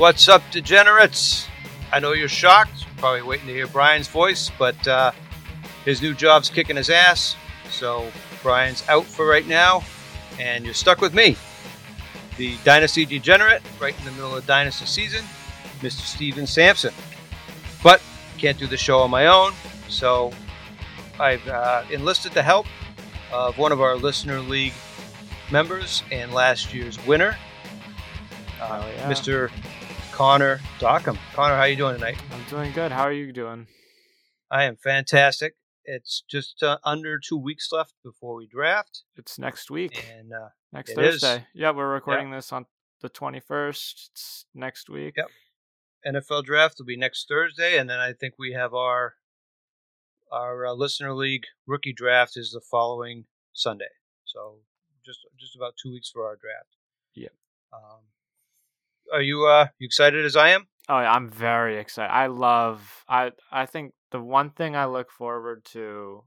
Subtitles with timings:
[0.00, 1.46] What's up, degenerates?
[1.92, 5.12] I know you're shocked, probably waiting to hear Brian's voice, but uh,
[5.84, 7.36] his new job's kicking his ass.
[7.68, 8.10] So
[8.42, 9.84] Brian's out for right now,
[10.38, 11.36] and you're stuck with me,
[12.38, 15.22] the Dynasty Degenerate, right in the middle of Dynasty season,
[15.80, 16.00] Mr.
[16.00, 16.94] Steven Sampson.
[17.82, 18.00] But
[18.38, 19.52] can't do the show on my own,
[19.90, 20.32] so
[21.18, 22.64] I've uh, enlisted the help
[23.30, 24.72] of one of our listener league
[25.52, 27.36] members and last year's winner,
[28.62, 29.12] uh, Hell yeah.
[29.12, 29.50] Mr.
[30.20, 31.16] Connor Dockham.
[31.32, 32.18] Connor, how you doing tonight?
[32.30, 32.92] I'm doing good.
[32.92, 33.66] How are you doing?
[34.50, 35.54] I am fantastic.
[35.86, 40.48] It's just uh, under two weeks left before we draft, It's next week, and uh,
[40.74, 41.22] next it is.
[41.22, 41.46] Thursday.
[41.54, 42.66] Yeah, we're recording this on
[43.00, 44.10] the 21st.
[44.10, 45.14] It's next week.
[45.16, 45.30] Yep.
[46.14, 49.14] NFL draft will be next Thursday, and then I think we have our
[50.30, 53.24] our uh, listener league rookie draft is the following
[53.54, 53.88] Sunday.
[54.26, 54.56] So
[55.02, 56.76] just just about two weeks for our draft.
[57.14, 57.32] Yep.
[57.72, 58.00] Um,
[59.12, 60.66] are you uh you excited as I am?
[60.88, 62.12] Oh, yeah, I'm very excited.
[62.12, 63.04] I love.
[63.08, 66.24] I I think the one thing I look forward to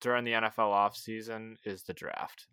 [0.00, 2.46] during the NFL off season is the draft.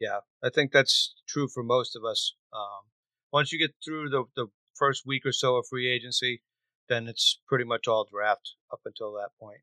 [0.00, 2.34] Yeah, I think that's true for most of us.
[2.52, 2.84] Um,
[3.32, 6.42] once you get through the the first week or so of free agency,
[6.88, 9.60] then it's pretty much all draft up until that point.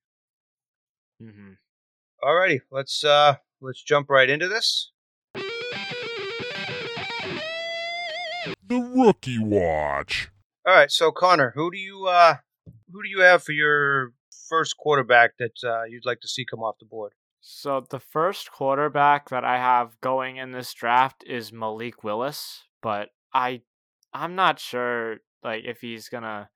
[1.22, 1.54] Mm-hmm.
[2.24, 4.92] Alrighty, let's uh let's jump right into this.
[8.66, 10.30] The Rookie Watch.
[10.66, 12.36] All right, so Connor, who do you uh
[12.92, 14.14] who do you have for your
[14.50, 17.14] first quarterback that uh, you'd like to see come off the board?
[17.42, 23.10] So the first quarterback that I have going in this draft is Malik Willis, but
[23.34, 23.62] I
[24.14, 26.50] I'm not sure like if he's gonna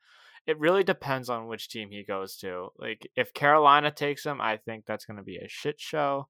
[0.45, 2.69] it really depends on which team he goes to.
[2.77, 6.29] Like if Carolina takes him, I think that's gonna be a shit show.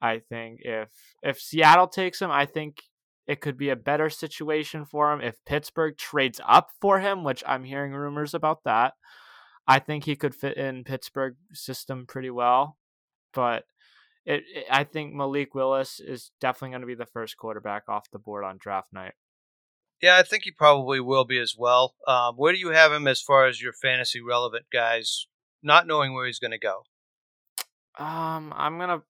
[0.00, 0.88] I think if
[1.22, 2.82] if Seattle takes him, I think
[3.26, 5.20] it could be a better situation for him.
[5.20, 8.94] If Pittsburgh trades up for him, which I'm hearing rumors about that,
[9.66, 12.76] I think he could fit in Pittsburgh system pretty well.
[13.32, 13.64] But
[14.24, 18.10] it, it I think Malik Willis is definitely going to be the first quarterback off
[18.10, 19.14] the board on draft night.
[20.00, 21.94] Yeah, I think he probably will be as well.
[22.08, 25.26] Um, where do you have him as far as your fantasy relevant guys?
[25.62, 26.82] Not knowing where he's going to go.
[27.98, 29.02] Um, I'm gonna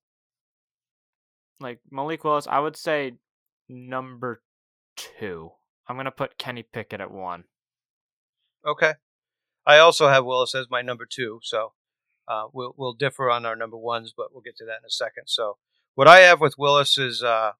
[1.59, 2.47] like Malik Willis.
[2.47, 3.13] I would say
[3.67, 4.41] number
[4.95, 5.51] two.
[5.87, 7.45] I'm gonna put Kenny Pickett at one.
[8.65, 8.93] Okay.
[9.65, 11.73] I also have Willis as my number two, so
[12.27, 14.89] uh, we'll we'll differ on our number ones, but we'll get to that in a
[14.89, 15.25] second.
[15.27, 15.57] So
[15.95, 17.51] what I have with Willis is uh,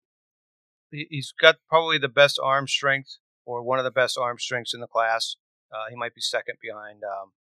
[0.92, 4.74] he, he's got probably the best arm strength, or one of the best arm strengths
[4.74, 5.36] in the class.
[5.72, 7.04] Uh, he might be second behind.
[7.04, 7.32] Um,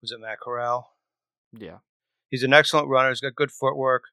[0.00, 0.96] was it Matt Corral?
[1.52, 1.78] Yeah.
[2.28, 3.10] He's an excellent runner.
[3.10, 4.04] He's got good footwork.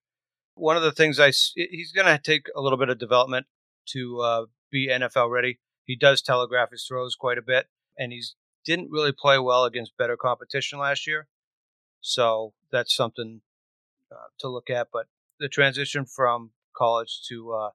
[0.60, 3.48] One of the things I he's going to take a little bit of development
[3.94, 5.60] to uh, be NFL ready.
[5.86, 9.98] He does telegraph his throws quite a bit, and he's didn't really play well against
[9.98, 11.28] better competition last year.
[12.02, 13.42] So that's something
[14.12, 14.90] uh, to look at.
[14.92, 15.08] But
[15.40, 17.70] the transition from college to uh,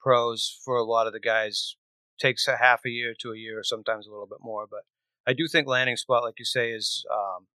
[0.00, 1.76] pros for a lot of the guys
[2.20, 4.66] takes a half a year to a year, sometimes a little bit more.
[4.68, 4.82] But
[5.26, 7.46] I do think landing spot, like you say, is um,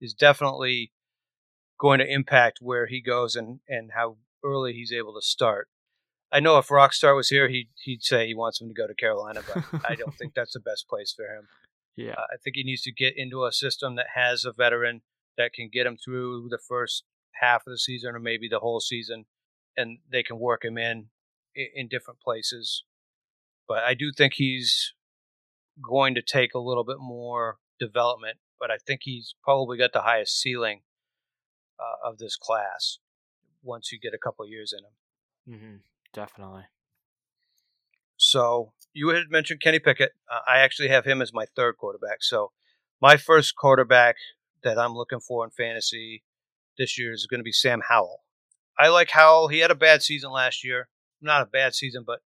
[0.00, 0.92] is definitely
[1.78, 5.68] going to impact where he goes and, and how early he's able to start.
[6.30, 8.94] I know if Rockstar was here, he'd he'd say he wants him to go to
[8.94, 11.48] Carolina, but I don't think that's the best place for him.
[11.96, 12.12] Yeah.
[12.12, 15.00] Uh, I think he needs to get into a system that has a veteran
[15.36, 17.02] that can get him through the first
[17.40, 19.24] half of the season or maybe the whole season,
[19.76, 21.06] and they can work him in
[21.56, 22.84] in, in different places.
[23.66, 24.94] But I do think he's
[25.82, 28.38] going to take a little bit more development.
[28.60, 30.82] But I think he's probably got the highest ceiling
[31.78, 32.98] uh, of this class
[33.62, 35.60] once you get a couple years in him.
[35.60, 35.76] hmm
[36.12, 36.64] Definitely.
[38.16, 40.12] So you had mentioned Kenny Pickett.
[40.30, 42.22] Uh, I actually have him as my third quarterback.
[42.22, 42.52] So
[43.00, 44.16] my first quarterback
[44.62, 46.24] that I'm looking for in fantasy
[46.76, 48.22] this year is going to be Sam Howell.
[48.78, 49.48] I like Howell.
[49.48, 50.88] He had a bad season last year.
[51.20, 52.20] Not a bad season, but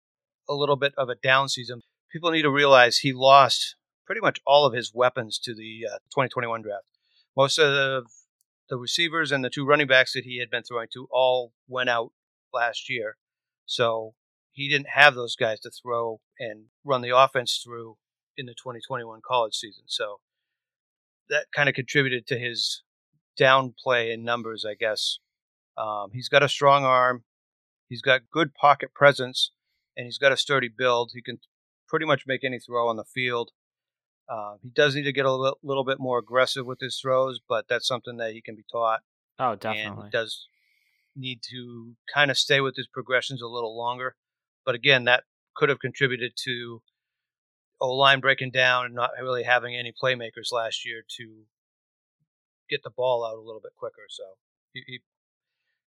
[0.48, 1.82] a little bit of a down season.
[2.10, 5.98] People need to realize he lost pretty much all of his weapons to the uh,
[6.10, 6.84] 2021 draft.
[7.36, 8.06] Most of
[8.68, 11.90] the, receivers and the two running backs that he had been throwing to all went
[11.90, 12.12] out
[12.52, 13.16] last year.
[13.66, 14.14] So
[14.52, 17.96] he didn't have those guys to throw and run the offense through
[18.36, 19.84] in the 2021 college season.
[19.86, 20.20] So
[21.28, 22.82] that kind of contributed to his
[23.40, 25.18] downplay in numbers, I guess.
[25.76, 27.24] Um, he's got a strong arm,
[27.88, 29.52] he's got good pocket presence,
[29.96, 31.12] and he's got a sturdy build.
[31.14, 31.38] He can
[31.88, 33.50] pretty much make any throw on the field.
[34.32, 37.38] Uh, he does need to get a little, little bit more aggressive with his throws,
[37.46, 39.00] but that's something that he can be taught
[39.38, 40.04] Oh, and definitely.
[40.06, 40.46] he does
[41.14, 44.16] need to kind of stay with his progressions a little longer.
[44.64, 45.24] But again, that
[45.54, 46.80] could have contributed to
[47.80, 51.42] O line breaking down and not really having any playmakers last year to
[52.70, 54.06] get the ball out a little bit quicker.
[54.08, 54.22] So
[54.72, 55.00] he, he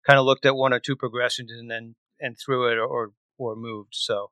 [0.06, 3.56] kind of looked at one or two progressions and then and threw it or or
[3.56, 3.94] moved.
[3.94, 4.31] So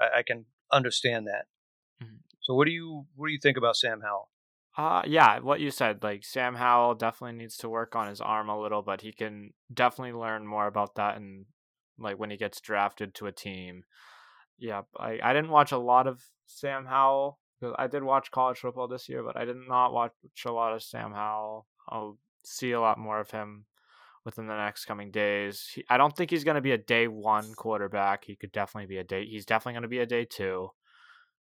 [0.00, 1.46] I, I can understand that.
[2.46, 4.30] So what do you what do you think about Sam Howell?
[4.76, 8.48] Uh yeah, what you said, like Sam Howell definitely needs to work on his arm
[8.48, 11.46] a little, but he can definitely learn more about that and
[11.98, 13.82] like when he gets drafted to a team.
[14.58, 18.58] Yeah, I I didn't watch a lot of Sam Howell because I did watch college
[18.58, 20.12] football this year, but I did not watch
[20.46, 21.66] a lot of Sam Howell.
[21.88, 23.64] I'll see a lot more of him
[24.24, 25.68] within the next coming days.
[25.74, 28.24] He, I don't think he's going to be a day one quarterback.
[28.24, 29.26] He could definitely be a day.
[29.26, 30.70] He's definitely going to be a day two,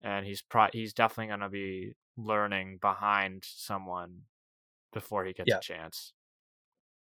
[0.03, 0.67] and he's pro.
[0.73, 4.23] He's definitely going to be learning behind someone
[4.93, 5.59] before he gets Yeah.
[5.59, 6.13] a chance.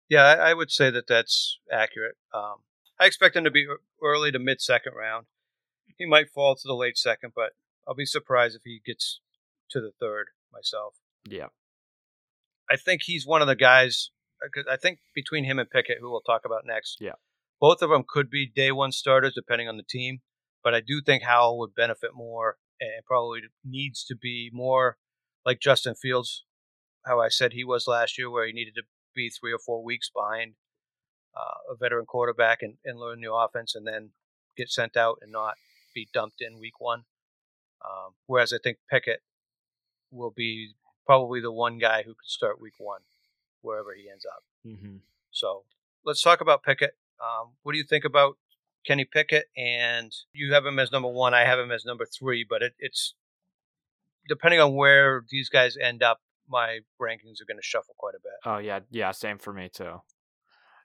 [0.09, 2.17] Yeah, I, I would say that that's accurate.
[2.35, 2.57] Um,
[2.99, 3.67] I expect him to be
[4.03, 5.27] early to mid second round.
[5.99, 7.53] He might fall to the late second, but
[7.87, 9.21] I'll be surprised if he gets
[9.71, 10.97] to the third myself.
[11.29, 11.49] Yeah.
[12.71, 14.11] I think he's one of the guys.
[14.43, 17.13] Because I think between him and Pickett, who we'll talk about next, Yeah.
[17.61, 20.21] both of them could be day one starters depending on the team.
[20.65, 24.97] But I do think Howell would benefit more and probably needs to be more
[25.47, 26.45] like Justin Fields,
[27.07, 28.83] how I said he was last year, where he needed to
[29.15, 30.55] be three or four weeks behind
[31.37, 34.11] uh, a veteran quarterback and, and learn the offense and then
[34.57, 35.55] get sent out and not
[35.95, 37.05] be dumped in week one.
[37.85, 39.21] Um, whereas I think Pickett
[40.11, 40.75] will be
[41.07, 43.01] probably the one guy who could start week one
[43.61, 44.43] wherever he ends up.
[44.67, 44.97] Mm-hmm.
[45.31, 45.65] So
[46.05, 46.97] let's talk about Pickett.
[47.21, 48.37] Um, what do you think about
[48.87, 49.47] Kenny Pickett?
[49.57, 51.35] And you have him as number one.
[51.35, 53.15] I have him as number three, but it, it's
[54.29, 56.19] depending on where these guys end up,
[56.49, 58.33] my rankings are going to shuffle quite a bit.
[58.45, 60.01] Oh yeah, yeah, same for me too.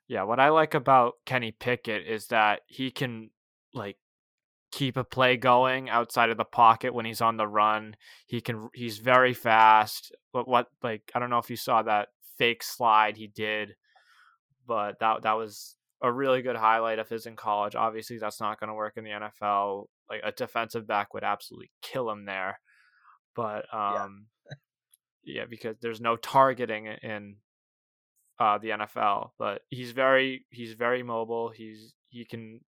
[0.07, 3.31] Yeah, what I like about Kenny Pickett is that he can
[3.73, 3.97] like
[4.71, 7.95] keep a play going outside of the pocket when he's on the run.
[8.25, 10.15] He can he's very fast.
[10.31, 13.75] But what like I don't know if you saw that fake slide he did,
[14.65, 17.75] but that that was a really good highlight of his in college.
[17.75, 19.85] Obviously, that's not going to work in the NFL.
[20.09, 22.59] Like a defensive back would absolutely kill him there.
[23.35, 24.27] But um
[25.27, 27.35] yeah, because there's no targeting in
[28.39, 29.31] uh, the NFL.
[29.37, 31.49] But he's very he's very mobile.
[31.49, 32.61] He's he can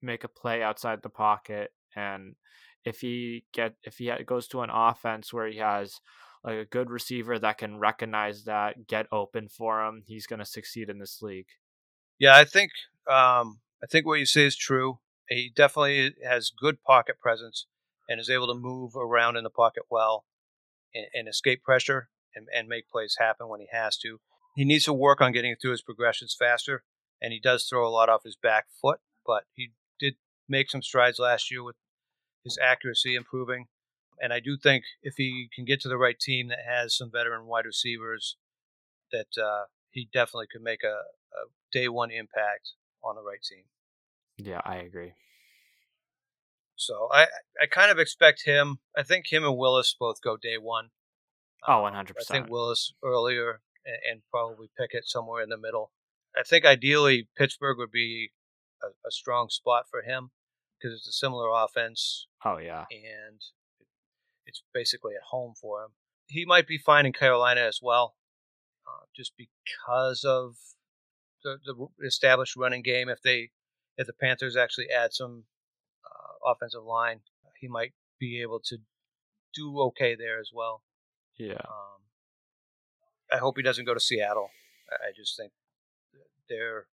[0.00, 2.36] make a play outside the pocket, and
[2.84, 6.00] if he get if he goes to an offense where he has
[6.44, 10.44] like a good receiver that can recognize that, get open for him, he's going to
[10.44, 11.48] succeed in this league.
[12.24, 12.70] Yeah, I think
[13.06, 14.98] um, I think what you say is true.
[15.28, 17.66] He definitely has good pocket presence
[18.08, 20.24] and is able to move around in the pocket well
[20.94, 24.20] and, and escape pressure and, and make plays happen when he has to.
[24.56, 26.82] He needs to work on getting through his progressions faster,
[27.20, 30.14] and he does throw a lot off his back foot, but he did
[30.48, 31.76] make some strides last year with
[32.42, 33.66] his accuracy improving.
[34.18, 37.10] And I do think if he can get to the right team that has some
[37.10, 38.38] veteran wide receivers,
[39.12, 41.02] that uh, he definitely could make a,
[41.72, 42.70] day one impact
[43.02, 43.64] on the right team.
[44.36, 45.12] Yeah, I agree.
[46.76, 47.26] So I
[47.60, 48.78] I kind of expect him.
[48.96, 50.90] I think him and Willis both go day one.
[51.66, 52.10] Oh, Um, 100%.
[52.20, 55.92] I think Willis earlier and, and probably Pickett somewhere in the middle.
[56.36, 58.32] I think ideally Pittsburgh would be
[58.82, 60.30] a, a strong spot for him
[60.78, 63.40] because it's a similar offense Oh yeah, and
[64.46, 65.90] it's basically at home for him.
[66.26, 68.16] He might be fine in Carolina as well,
[68.86, 70.56] uh, just because of
[71.44, 73.08] the, the established running game.
[73.08, 73.50] If they,
[73.96, 75.44] if the Panthers actually add some
[76.04, 77.20] uh, offensive line,
[77.60, 78.78] he might be able to
[79.54, 80.82] do okay there as well.
[81.38, 81.52] yeah.
[81.54, 82.02] Um,
[83.32, 84.50] I hope he doesn't go to Seattle.
[84.90, 85.52] I just think
[86.48, 86.86] they're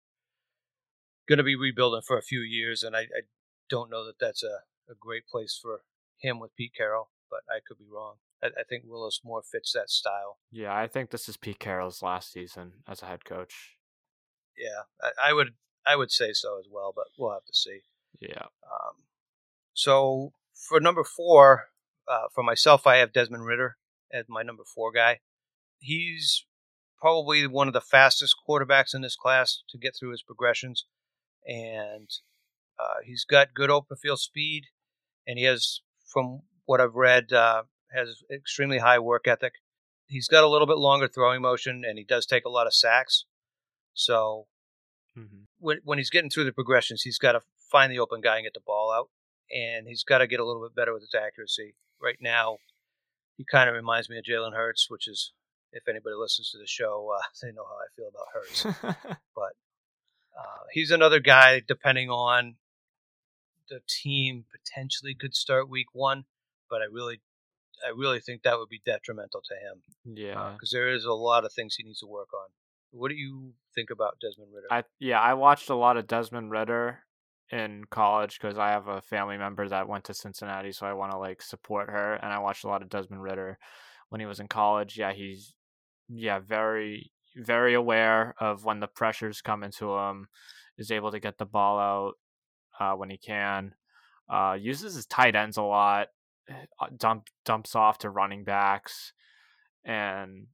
[1.28, 3.23] going to be rebuilding for a few years, and I, I
[3.69, 5.83] don't know that that's a, a great place for
[6.19, 8.16] him with Pete Carroll, but I could be wrong.
[8.42, 10.38] I, I think Willis more fits that style.
[10.50, 13.76] Yeah, I think this is Pete Carroll's last season as a head coach.
[14.61, 15.55] Yeah, I, I would
[15.87, 17.81] I would say so as well, but we'll have to see.
[18.21, 18.47] Yeah.
[18.71, 19.05] Um,
[19.73, 21.69] so for number four,
[22.07, 23.76] uh, for myself, I have Desmond Ridder
[24.12, 25.21] as my number four guy.
[25.79, 26.45] He's
[27.00, 30.85] probably one of the fastest quarterbacks in this class to get through his progressions,
[31.47, 32.11] and
[32.79, 34.64] uh, he's got good open field speed,
[35.26, 35.81] and he has,
[36.12, 37.62] from what I've read, uh,
[37.95, 39.55] has extremely high work ethic.
[40.07, 42.75] He's got a little bit longer throwing motion, and he does take a lot of
[42.75, 43.25] sacks.
[43.95, 44.47] So
[45.29, 48.37] hmm when when he's getting through the progressions, he's got to find the open guy
[48.37, 49.11] and get the ball out,
[49.55, 51.75] and he's got to get a little bit better with his accuracy.
[52.03, 52.59] Right now,
[53.37, 55.33] he kind of reminds me of Jalen Hurts, which is
[55.73, 58.62] if anybody listens to the show, uh, they know how I feel about Hurts.
[59.35, 59.53] but
[60.39, 61.61] uh, he's another guy.
[61.67, 62.55] Depending on
[63.69, 66.25] the team, potentially could start week one,
[66.69, 67.21] but I really
[67.87, 69.83] I really think that would be detrimental to him
[70.17, 70.53] Yeah.
[70.53, 72.49] because there is a lot of things he needs to work on.
[72.93, 74.67] What do you think about Desmond Ridder?
[74.71, 77.01] I yeah, I watched a lot of Desmond Ridder
[77.51, 81.13] in college because I have a family member that went to Cincinnati, so I want
[81.13, 82.15] to like support her.
[82.15, 83.59] And I watched a lot of Desmond Ridder
[84.09, 84.99] when he was in college.
[84.99, 85.55] Yeah, he's
[86.09, 90.29] yeah very very aware of when the pressures come into him.
[90.79, 92.15] Is able to get the ball out
[92.81, 93.75] uh, when he can.
[94.33, 96.09] Uh, uses his tight ends a lot.
[96.81, 99.13] uh, Dump dumps off to running backs,
[99.85, 100.47] and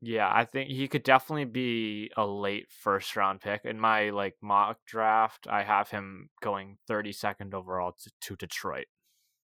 [0.00, 3.64] yeah, I think he could definitely be a late first round pick.
[3.64, 8.86] In my like mock draft, I have him going 32nd overall to, to Detroit.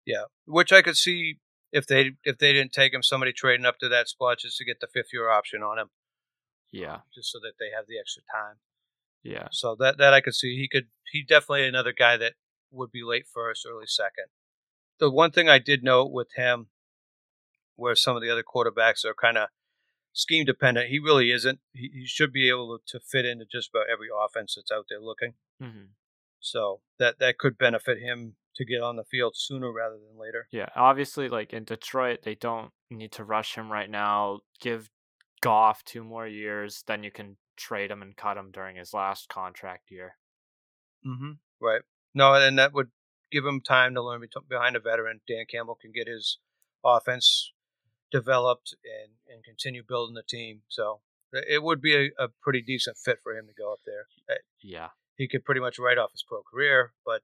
[0.07, 1.39] yeah, which I could see
[1.73, 4.65] if they if they didn't take him, somebody trading up to that spot just to
[4.65, 5.89] get the fifth year option on him,
[6.71, 6.99] Yeah.
[7.15, 8.57] just so that they have the extra time.
[9.23, 9.49] Yeah.
[9.53, 10.57] So that that I could see.
[10.57, 12.35] He could he definitely another guy that
[12.71, 14.27] would be late first, early second.
[14.99, 16.67] The one thing I did note with him,
[17.77, 19.49] where some of the other quarterbacks are kind of
[20.13, 21.61] scheme dependent, he really isn't.
[21.73, 25.01] He, he should be able to fit into just about every offense that's out there
[25.01, 25.35] looking.
[25.61, 25.93] hmm
[26.41, 30.47] So that that could benefit him to get on the field sooner rather than later.
[30.51, 30.69] Yeah.
[30.77, 34.41] Obviously, like in Detroit, they don't need to rush him right now.
[34.61, 34.91] Give
[35.41, 39.29] Goff two more years, then you can trade him and cut him during his last
[39.29, 40.17] contract year.
[41.07, 41.33] Mm-hmm.
[41.61, 41.83] Right.
[42.15, 42.91] No, and that would
[43.31, 45.21] give him time to learn behind a veteran.
[45.27, 46.39] Dan Campbell can get his
[46.85, 47.52] offense
[48.13, 50.61] developed and, and continue building the team.
[50.69, 51.01] So
[51.33, 54.07] it would be a, a pretty decent fit for him to go up there.
[54.31, 54.89] Uh, Yeah.
[55.17, 57.23] He could pretty much write off his pro career, but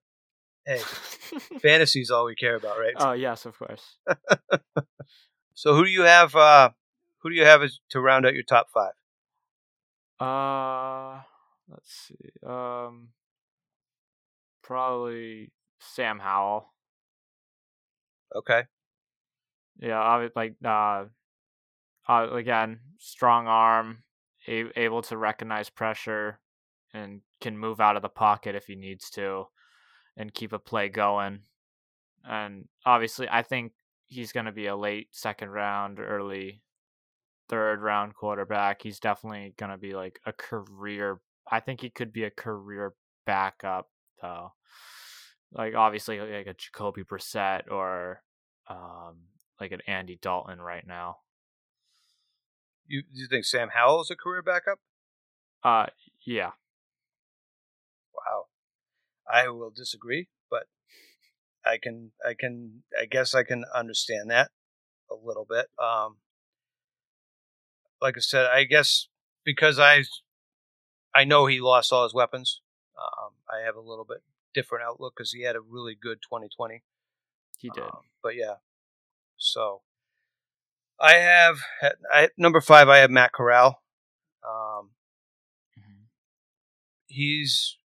[0.66, 0.78] hey,
[1.60, 2.94] fantasy's all we care about, right?
[2.96, 3.96] oh yes, of course.
[5.58, 6.36] So who do you have?
[6.36, 6.70] Uh,
[7.20, 8.92] who do you have as, to round out your top five?
[10.20, 11.20] Uh,
[11.68, 12.30] let's see.
[12.46, 13.08] Um,
[14.62, 16.72] probably Sam Howell.
[18.36, 18.66] Okay.
[19.78, 21.04] Yeah, I like uh,
[22.08, 24.02] uh again, strong arm,
[24.48, 26.40] a- able to recognize pressure,
[26.92, 29.44] and can move out of the pocket if he needs to,
[30.16, 31.40] and keep a play going.
[32.28, 33.72] And obviously, I think
[34.06, 36.62] he's going to be a late second round, early
[37.48, 38.82] third round quarterback.
[38.82, 41.20] He's definitely going to be like a career.
[41.50, 42.94] I think he could be a career
[43.26, 43.88] backup
[44.20, 44.52] though.
[45.52, 48.22] Like obviously, like a Jacoby Brissett or
[48.68, 49.16] um,
[49.60, 51.18] like an Andy Dalton right now.
[52.86, 54.78] You do you think Sam Howell is a career backup?
[55.62, 55.86] Uh,
[56.24, 56.52] yeah,
[58.14, 58.46] Wow.
[59.30, 60.64] I will disagree, but
[61.64, 64.50] I can I can I guess I can understand that
[65.10, 65.66] a little bit.
[65.78, 66.16] Um
[68.00, 69.08] like I said, I guess
[69.44, 70.02] because I
[71.14, 72.60] I know he lost all his weapons.
[72.96, 74.18] Um, I have a little bit
[74.54, 76.82] different outlook because he had a really good 2020.
[77.58, 77.82] he did.
[77.82, 78.54] Um, but yeah,
[79.38, 79.82] so
[81.00, 81.58] I have
[82.12, 82.88] I number five.
[82.88, 83.82] I have Matt Corral.
[84.44, 84.94] Um,
[85.78, 86.06] Mhm.
[87.06, 87.78] he's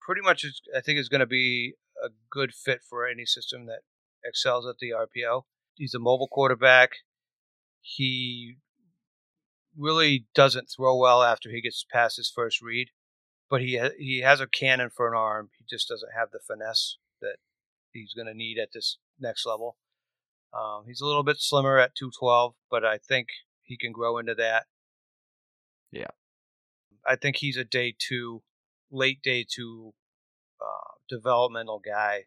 [0.00, 0.44] pretty much
[0.76, 3.80] I think is going to be a good fit for any system that
[4.24, 5.46] excels at the RPO.
[5.74, 6.90] He's a mobile quarterback.
[7.80, 8.58] He
[9.76, 12.90] really doesn't throw well after he gets past his first read,
[13.48, 15.50] but he ha- he has a cannon for an arm.
[15.58, 17.36] He just doesn't have the finesse that
[17.92, 19.78] he's going to need at this next level.
[20.52, 23.28] Um, he's a little bit slimmer at 212, but I think
[23.62, 24.66] he can grow into that.
[25.92, 26.10] Yeah.
[27.06, 28.42] I think he's a day two,
[28.90, 29.94] late day two
[30.60, 32.24] uh, developmental guy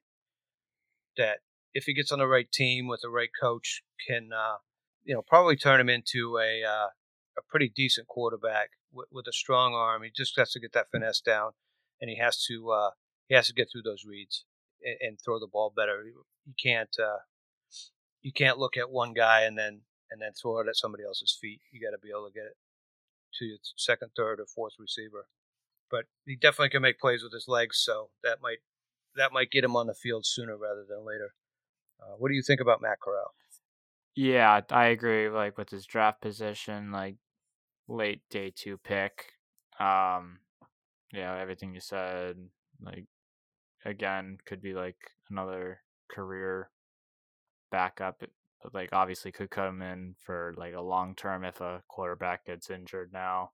[1.18, 1.40] that
[1.74, 4.58] if he gets on the right team with the right coach can uh,
[5.04, 6.88] you know probably turn him into a uh,
[7.38, 10.04] a pretty decent quarterback with, with a strong arm.
[10.04, 11.52] He just has to get that finesse down,
[12.00, 12.90] and he has to uh,
[13.28, 14.46] he has to get through those reads
[14.84, 16.04] and, and throw the ball better.
[16.46, 17.20] He can't uh,
[18.22, 21.38] you can't look at one guy and then and then throw it at somebody else's
[21.40, 21.62] feet.
[21.72, 22.58] You got to be able to get it
[23.40, 25.28] to your second, third, or fourth receiver.
[25.90, 28.60] But he definitely can make plays with his legs, so that might
[29.16, 31.34] that might get him on the field sooner rather than later.
[32.02, 33.34] Uh, what do you think about Matt Corral?
[34.16, 35.30] Yeah, I agree.
[35.30, 37.16] Like with his draft position, like
[37.88, 39.34] late day two pick.
[39.80, 40.40] Um,
[41.14, 42.38] yeah, everything you said.
[42.82, 43.06] Like
[43.86, 44.98] again, could be like
[45.30, 46.70] another career
[47.72, 48.22] backup.
[48.74, 53.12] Like obviously could come in for like a long term if a quarterback gets injured
[53.12, 53.52] now.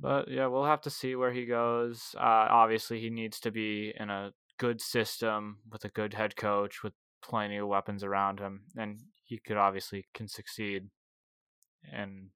[0.00, 2.14] But yeah, we'll have to see where he goes.
[2.16, 6.82] Uh, obviously, he needs to be in a good system with a good head coach
[6.82, 10.88] with plenty of weapons around him, and he could obviously can succeed
[11.92, 12.30] in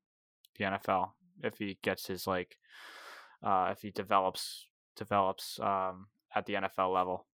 [0.57, 1.11] the NFL
[1.43, 2.57] if he gets his like
[3.43, 4.67] uh, if he develops
[4.97, 7.27] develops um, at the NFL level.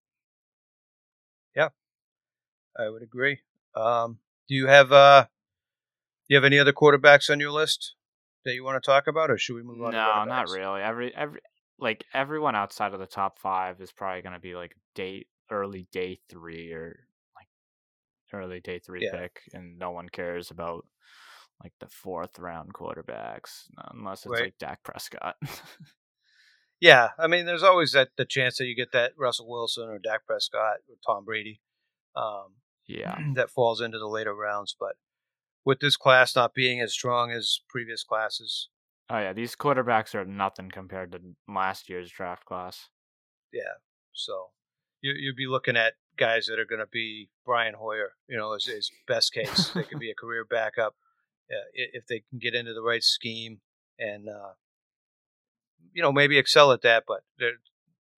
[2.78, 3.40] I would agree.
[3.74, 7.94] Um, do you have uh, do you have any other quarterbacks on your list
[8.44, 9.92] that you want to talk about, or should we move on?
[9.92, 10.82] No, not really.
[10.82, 11.40] Every every
[11.78, 15.86] like everyone outside of the top five is probably going to be like day early
[15.92, 17.48] day three or like
[18.32, 19.18] early day three Yeah.
[19.20, 20.86] pick, and no one cares about
[21.62, 24.42] like the fourth round quarterbacks unless it's Right.
[24.44, 25.36] like Dak Prescott.
[26.80, 29.98] Yeah, I mean, there's always that the chance that you get that Russell Wilson or
[29.98, 31.60] Dak Prescott or Tom Brady
[32.14, 34.76] um, yeah, that falls into the later rounds.
[34.78, 34.96] But
[35.64, 38.68] with this class not being as strong as previous classes,
[39.10, 42.88] oh yeah, these quarterbacks are nothing compared to last year's draft class.
[43.52, 43.78] yeah,
[44.12, 44.50] so
[45.00, 48.54] you, you'd be looking at guys that are going to be Brian Hoyer, you know,
[48.54, 49.68] as his best case.
[49.68, 50.94] they could be a career backup
[51.50, 53.60] uh, if they can get into the right scheme
[53.98, 54.52] and, uh,
[55.92, 57.04] you know, maybe excel at that.
[57.06, 57.20] But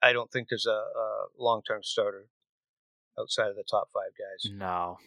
[0.02, 2.26] I don't think there's a, a long term starter
[3.18, 4.50] outside of the top five guys.
[4.52, 4.99] No,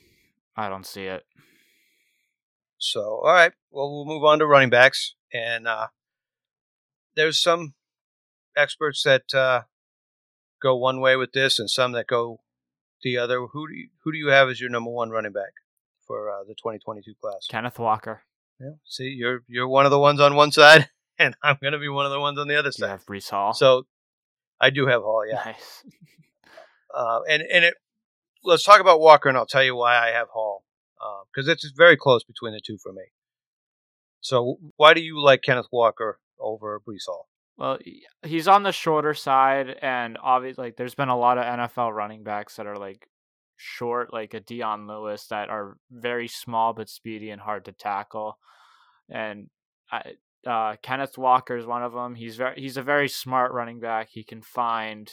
[0.55, 1.23] I don't see it.
[2.77, 3.51] So, all right.
[3.71, 5.87] Well, we'll move on to running backs, and uh,
[7.15, 7.73] there's some
[8.55, 9.61] experts that uh,
[10.61, 12.39] go one way with this, and some that go
[13.03, 13.39] the other.
[13.51, 15.51] Who do you, who do you have as your number one running back
[16.07, 17.47] for uh, the 2022 class?
[17.49, 18.21] Kenneth Walker.
[18.61, 18.71] Yeah.
[18.85, 20.89] See, you're you're one of the ones on one side,
[21.19, 22.89] and I'm going to be one of the ones on the other Do you side.
[22.91, 23.53] have Breece Hall?
[23.53, 23.87] So,
[24.61, 25.41] I do have Hall, yeah.
[25.45, 25.83] nice.
[26.91, 27.75] Uh, and and it
[28.43, 30.63] let's talk about Walker, and I'll tell you why I have Hall
[31.33, 33.03] because it's very close between the two for me.
[34.21, 37.27] So why do you like Kenneth Walker over Breece Hall?
[37.57, 37.77] Well,
[38.23, 42.23] he's on the shorter side, and obviously, like, there's been a lot of NFL running
[42.23, 43.07] backs that are like
[43.57, 48.37] short, like a Dion Lewis, that are very small but speedy and hard to tackle.
[49.09, 49.49] And
[49.91, 50.13] I,
[50.47, 52.15] uh, Kenneth Walker is one of them.
[52.15, 54.07] He's very, he's a very smart running back.
[54.09, 55.11] He can find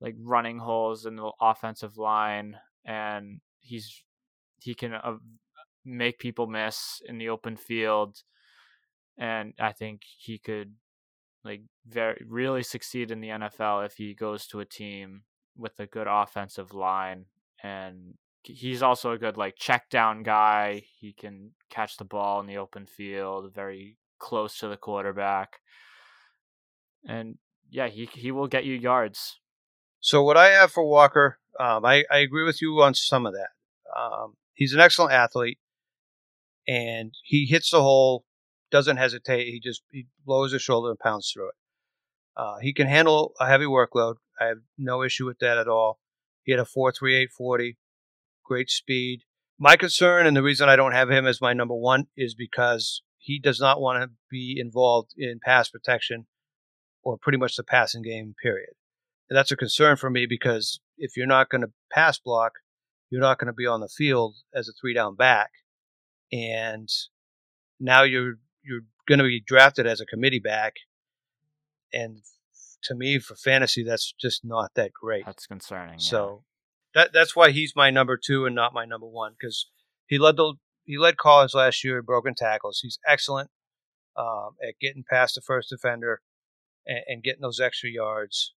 [0.00, 4.02] like running holes in the offensive line, and he's
[4.60, 5.16] he can uh,
[5.84, 8.22] make people miss in the open field.
[9.16, 10.74] And I think he could
[11.44, 15.22] like very really succeed in the NFL if he goes to a team
[15.56, 17.24] with a good offensive line
[17.62, 20.82] and he's also a good like check down guy.
[20.98, 25.60] He can catch the ball in the open field, very close to the quarterback.
[27.06, 27.38] And
[27.70, 29.40] yeah, he he will get you yards.
[30.00, 33.34] So what I have for Walker, um, I, I agree with you on some of
[33.34, 33.48] that.
[33.98, 35.58] Um, he's an excellent athlete,
[36.66, 38.24] and he hits the hole,
[38.70, 39.46] doesn't hesitate.
[39.46, 41.54] He just he lowers his shoulder and pounds through it.
[42.36, 44.16] Uh, he can handle a heavy workload.
[44.40, 45.98] I have no issue with that at all.
[46.44, 47.76] He had a four three eight forty,
[48.44, 49.22] great speed.
[49.58, 53.02] My concern and the reason I don't have him as my number one is because
[53.16, 56.26] he does not want to be involved in pass protection
[57.02, 58.36] or pretty much the passing game.
[58.40, 58.74] Period.
[59.30, 62.52] And that's a concern for me because if you're not going to pass block,
[63.10, 65.50] you're not going to be on the field as a three down back.
[66.32, 66.88] And
[67.80, 70.74] now you're you're going to be drafted as a committee back.
[71.92, 72.18] And
[72.84, 75.24] to me, for fantasy, that's just not that great.
[75.26, 75.94] That's concerning.
[75.94, 75.98] yeah.
[76.10, 76.44] So
[76.94, 79.68] that that's why he's my number two and not my number one because
[80.06, 82.80] he led the he led college last year in broken tackles.
[82.82, 83.50] He's excellent
[84.16, 86.20] um, at getting past the first defender
[86.86, 88.54] and, and getting those extra yards.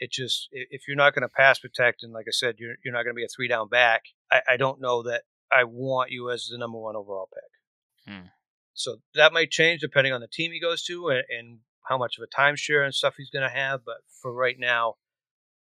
[0.00, 2.94] It just if you're not going to pass protect and like I said, you're you're
[2.94, 4.02] not going to be a three down back.
[4.30, 8.12] I, I don't know that I want you as the number one overall pick.
[8.14, 8.26] Hmm.
[8.74, 11.58] So that might change depending on the team he goes to and, and
[11.88, 13.80] how much of a timeshare and stuff he's going to have.
[13.84, 14.94] But for right now,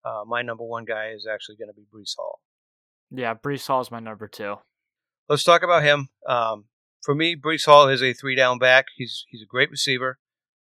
[0.05, 2.41] uh, my number one guy is actually going to be Breece Hall.
[3.11, 4.57] yeah, Breece Hall is my number two.
[5.29, 6.09] Let's talk about him.
[6.29, 6.67] Um,
[7.03, 8.87] for me, Breece Hall is a three down back.
[8.97, 10.19] He's he's a great receiver.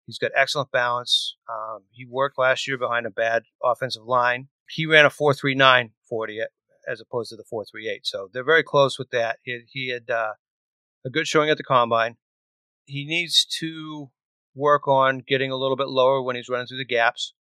[0.07, 1.37] He's got excellent balance.
[1.49, 4.49] Um, he worked last year behind a bad offensive line.
[4.69, 6.41] He ran a 4.39 40
[6.87, 8.01] as opposed to the 4.38.
[8.03, 9.39] So they're very close with that.
[9.43, 10.33] He, he had uh,
[11.05, 12.17] a good showing at the combine.
[12.85, 14.11] He needs to
[14.55, 17.33] work on getting a little bit lower when he's running through the gaps,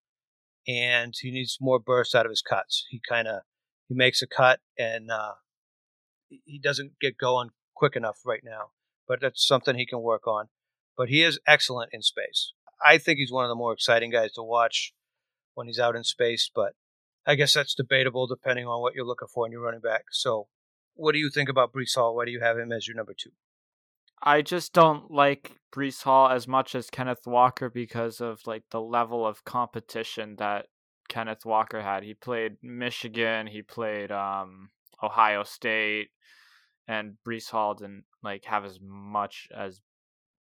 [0.67, 2.85] and he needs more burst out of his cuts.
[2.89, 3.41] He kind of
[3.89, 5.33] he makes a cut and uh,
[6.29, 8.71] he doesn't get going quick enough right now,
[9.07, 10.47] but that's something he can work on.
[10.97, 12.53] But he is excellent in space.
[12.85, 14.93] I think he's one of the more exciting guys to watch
[15.55, 16.73] when he's out in space, but
[17.25, 20.05] I guess that's debatable depending on what you're looking for in your running back.
[20.11, 20.47] So,
[20.95, 22.15] what do you think about Breece Hall?
[22.15, 23.31] Why do you have him as your number two?
[24.21, 28.81] I just don't like Breece Hall as much as Kenneth Walker because of like the
[28.81, 30.67] level of competition that
[31.09, 32.03] Kenneth Walker had.
[32.03, 34.69] He played Michigan, he played um,
[35.01, 36.09] Ohio State,
[36.87, 39.81] and Breece Hall didn't like have as much as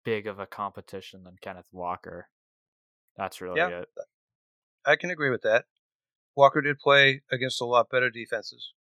[0.08, 2.28] big of a competition than Kenneth Walker.
[3.16, 3.80] That's really Yeah.
[3.80, 3.88] it.
[4.86, 5.66] I can agree with that.
[6.34, 8.72] Walker did play against a lot better defenses.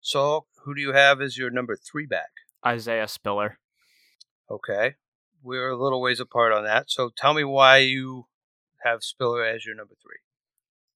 [0.00, 2.32] So, who do you have as your number three back?
[2.66, 3.58] Isaiah Spiller.
[4.50, 4.96] Okay.
[5.42, 6.90] We're a little ways apart on that.
[6.90, 8.26] So, tell me why you
[8.82, 10.18] have Spiller as your number three.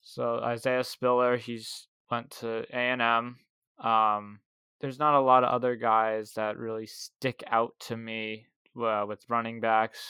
[0.03, 3.39] So Isaiah Spiller, he's went to A and M.
[3.79, 4.41] Um,
[4.81, 8.47] there's not a lot of other guys that really stick out to me
[8.79, 10.01] uh, with running backs.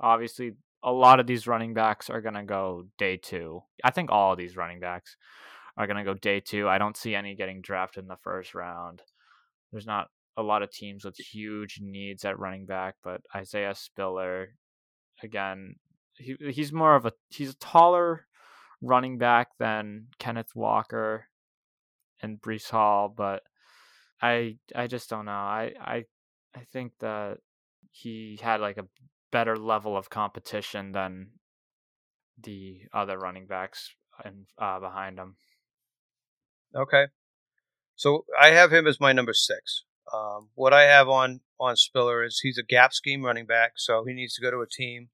[0.00, 0.52] Obviously,
[0.82, 3.62] a lot of these running backs are gonna go day two.
[3.84, 5.16] I think all of these running backs
[5.76, 6.68] are gonna go day two.
[6.68, 9.02] I don't see any getting drafted in the first round.
[9.72, 14.54] There's not a lot of teams with huge needs at running back, but Isaiah Spiller,
[15.22, 15.76] again,
[16.14, 18.26] he he's more of a he's a taller
[18.82, 21.26] running back than Kenneth Walker
[22.22, 23.42] and Breece Hall, but
[24.22, 25.32] I I just don't know.
[25.32, 26.04] I I
[26.54, 27.38] I think that
[27.90, 28.88] he had like a
[29.30, 31.28] better level of competition than
[32.42, 33.90] the other running backs
[34.24, 35.36] and uh, behind him.
[36.74, 37.06] Okay.
[37.96, 39.84] So I have him as my number six.
[40.12, 44.04] Um, what I have on on Spiller is he's a gap scheme running back, so
[44.06, 45.10] he needs to go to a team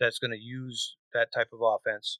[0.00, 2.18] that's going to use that type of offense.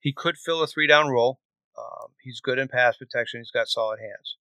[0.00, 1.40] He could fill a three down role.
[1.78, 3.40] Um, he's good in pass protection.
[3.40, 4.36] He's got solid hands.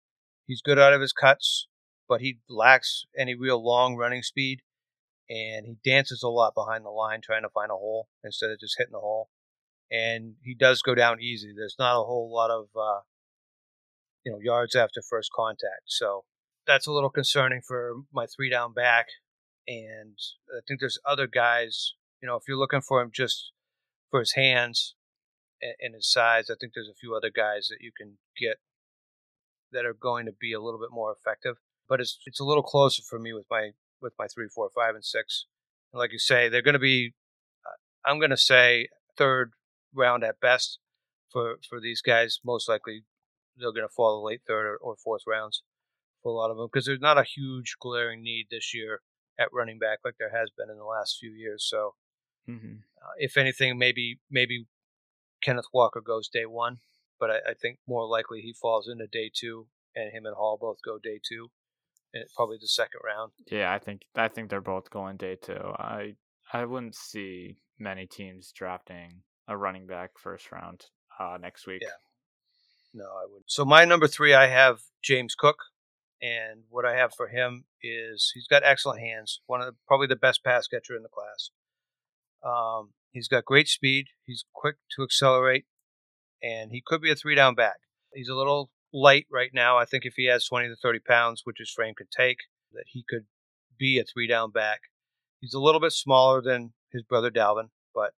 [0.46, 1.68] He's good out of his cuts,
[2.10, 4.60] but he lacks any real long running speed.
[5.30, 8.58] And he dances a lot behind the line trying to find a hole instead of
[8.58, 9.30] just hitting the hole.
[9.90, 11.52] And he does go down easy.
[11.56, 13.02] There's not a whole lot of uh,
[14.24, 15.84] you know yards after first contact.
[15.86, 16.24] So
[16.66, 19.06] that's a little concerning for my three down back.
[19.68, 20.18] And
[20.52, 23.52] I think there's other guys you know, if you're looking for him just
[24.10, 24.94] for his hands
[25.60, 28.58] and, and his size, I think there's a few other guys that you can get
[29.72, 31.56] that are going to be a little bit more effective.
[31.90, 34.94] But it's it's a little closer for me with my with my three, four, five,
[34.94, 35.44] and six.
[35.92, 37.12] And like you say, they're going to be.
[37.66, 39.52] Uh, I'm going to say third
[39.94, 40.78] round at best
[41.30, 42.40] for for these guys.
[42.42, 43.04] Most likely,
[43.58, 45.62] they're going to fall the late third or, or fourth rounds
[46.22, 49.00] for a lot of them because there's not a huge glaring need this year
[49.38, 51.66] at running back like there has been in the last few years.
[51.68, 51.94] So
[52.48, 52.74] Mm-hmm.
[53.02, 54.66] uh, if anything, maybe maybe
[55.42, 56.78] Kenneth Walker goes day one,
[57.18, 60.58] but I, I, think more likely he falls into day two, and him and Hall
[60.60, 61.50] both go day two,
[62.36, 63.32] probably the second round.
[63.50, 65.52] Yeah, I think I think they're both going day two.
[65.54, 66.14] I
[66.52, 70.86] I wouldn't see many teams drafting a running back first round
[71.18, 71.82] uh, next week.
[71.82, 71.88] Yeah.
[72.92, 73.42] No, I would.
[73.46, 75.58] So my number three, I have James Cook,
[76.20, 79.40] and what I have for him is he's got excellent hands.
[79.46, 81.50] One of the, probably the best pass catcher in the class.
[82.44, 84.06] Um, he's got great speed.
[84.24, 85.66] He's quick to accelerate,
[86.42, 87.76] and he could be a three down back.
[88.12, 89.78] He's a little light right now.
[89.78, 92.38] I think if he has 20 to 30 pounds, which his frame could take,
[92.72, 93.26] that he could
[93.78, 94.80] be a three down back.
[95.40, 98.12] He's a little bit smaller than his brother Dalvin, but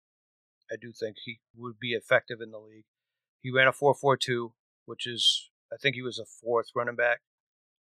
[0.71, 2.85] I do think he would be effective in the league.
[3.41, 4.53] He ran a 4.42,
[4.87, 7.21] which is, I think he was a fourth running back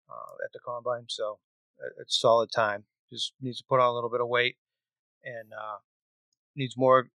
[0.09, 1.39] uh, at the combine, so
[1.81, 2.85] uh, it's solid time.
[3.11, 4.57] Just needs to put on a little bit of weight
[5.23, 5.77] and uh,
[6.55, 7.09] needs more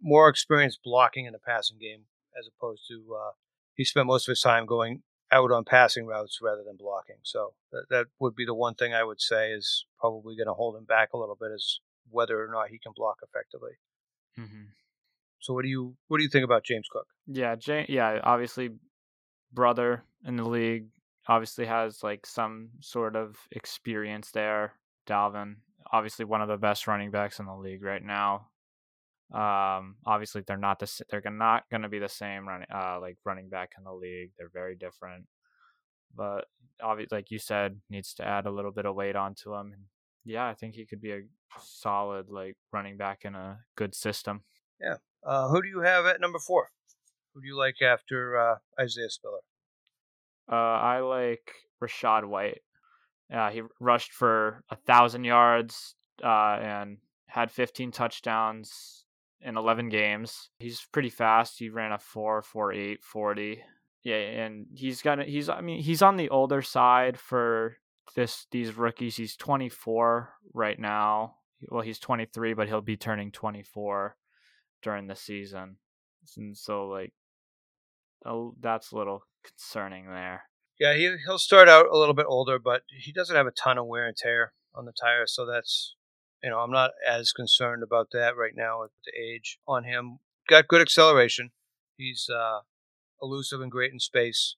[0.00, 2.02] more experience blocking in the passing game
[2.38, 3.30] as opposed to uh,
[3.74, 7.16] he spent most of his time going out on passing routes rather than blocking.
[7.22, 10.54] So that, that would be the one thing I would say is probably going to
[10.54, 11.80] hold him back a little bit is
[12.10, 13.72] whether or not he can block effectively.
[14.38, 14.64] Mm-hmm.
[15.40, 17.06] So what do you what do you think about James Cook?
[17.26, 17.88] Yeah, James.
[17.88, 18.70] Yeah, obviously,
[19.52, 20.86] brother in the league
[21.28, 24.74] obviously has like some sort of experience there.
[25.08, 25.56] Dalvin,
[25.92, 28.48] obviously one of the best running backs in the league right now.
[29.32, 33.16] Um, obviously they're not the they're not going to be the same running uh like
[33.24, 34.30] running back in the league.
[34.36, 35.26] They're very different.
[36.14, 36.46] But
[36.82, 39.72] obviously, like you said, needs to add a little bit of weight onto him.
[39.72, 39.82] And
[40.24, 41.20] yeah, I think he could be a
[41.62, 44.42] solid like running back in a good system.
[44.80, 44.96] Yeah.
[45.24, 46.68] Uh, who do you have at number four?
[47.34, 49.40] Who do you like after uh, Isaiah Spiller?
[50.50, 52.60] Uh, I like Rachaad White.
[53.32, 59.01] Uh, he rushed for a thousand yards uh, and had 15 touchdowns
[59.44, 60.50] in 11 games.
[60.58, 61.58] He's pretty fast.
[61.58, 63.62] He ran a 4 4 8 40.
[64.04, 67.76] Yeah, and he's got he's I mean, he's on the older side for
[68.16, 69.16] this these rookies.
[69.16, 71.36] He's 24 right now.
[71.68, 74.16] Well, he's 23, but he'll be turning 24
[74.82, 75.76] during the season.
[76.36, 77.12] And so like
[78.24, 80.42] oh, that's a little concerning there.
[80.78, 83.78] Yeah, he he'll start out a little bit older, but he doesn't have a ton
[83.78, 85.94] of wear and tear on the tires, so that's
[86.42, 90.18] you know, I'm not as concerned about that right now at the age on him.
[90.48, 91.50] Got good acceleration.
[91.96, 92.60] He's uh,
[93.22, 94.56] elusive and great in space.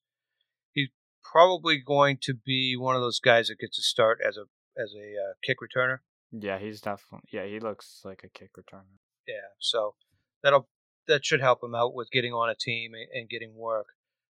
[0.72, 0.88] He's
[1.22, 4.44] probably going to be one of those guys that gets a start as a
[4.80, 5.98] as a uh, kick returner.
[6.32, 7.28] Yeah, he's definitely.
[7.32, 8.98] Yeah, he looks like a kick returner.
[9.28, 9.94] Yeah, so
[10.42, 10.68] that'll
[11.06, 13.88] that should help him out with getting on a team and, and getting work.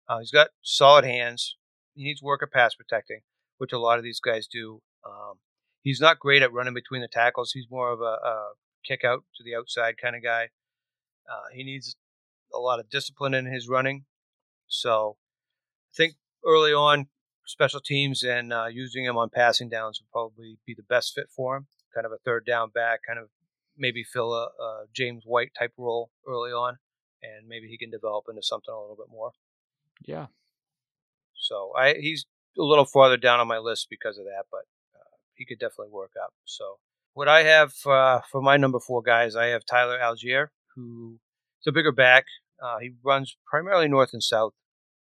[0.10, 1.56] Uh, he's got solid hands.
[1.94, 3.22] he needs work at pass protecting,
[3.58, 4.82] which a lot of these guys do.
[5.06, 5.38] Um,
[5.84, 7.52] he's not great at running between the tackles.
[7.52, 8.54] He's more of a, a
[8.86, 10.50] kick out to the outside kind of guy.
[11.30, 11.96] Uh, he needs
[12.54, 14.06] a lot of discipline in his running.
[14.68, 15.18] So
[15.92, 16.16] I think
[16.46, 17.08] early on,
[17.46, 21.28] special teams and uh, using him on passing downs would probably be the best fit
[21.36, 21.68] for him.
[21.94, 23.30] Kind of a third down back, kind of
[23.78, 26.78] maybe fill a, a James White type role early on,
[27.22, 29.32] and maybe he can develop into something a little bit more.
[30.02, 30.28] Yeah.
[31.36, 32.26] So I he's
[32.58, 34.62] a little farther down on my list because of that, but
[35.36, 36.34] he could definitely work up.
[36.46, 36.78] So
[37.14, 41.20] what I have uh, for my number four guys, I have Tyler Allgeier, who
[41.62, 42.26] is a bigger back.
[42.64, 44.54] Uh, he runs primarily north and south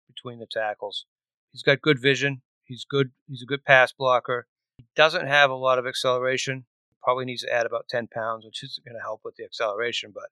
[0.08, 1.06] between the tackles.
[1.52, 2.42] He's got good vision.
[2.64, 3.10] He's good.
[3.28, 4.46] He's a good pass blocker.
[4.78, 6.64] He doesn't have a lot of acceleration.
[7.02, 10.12] Probably needs to add about ten pounds, which isn't going to help with the acceleration,
[10.14, 10.30] but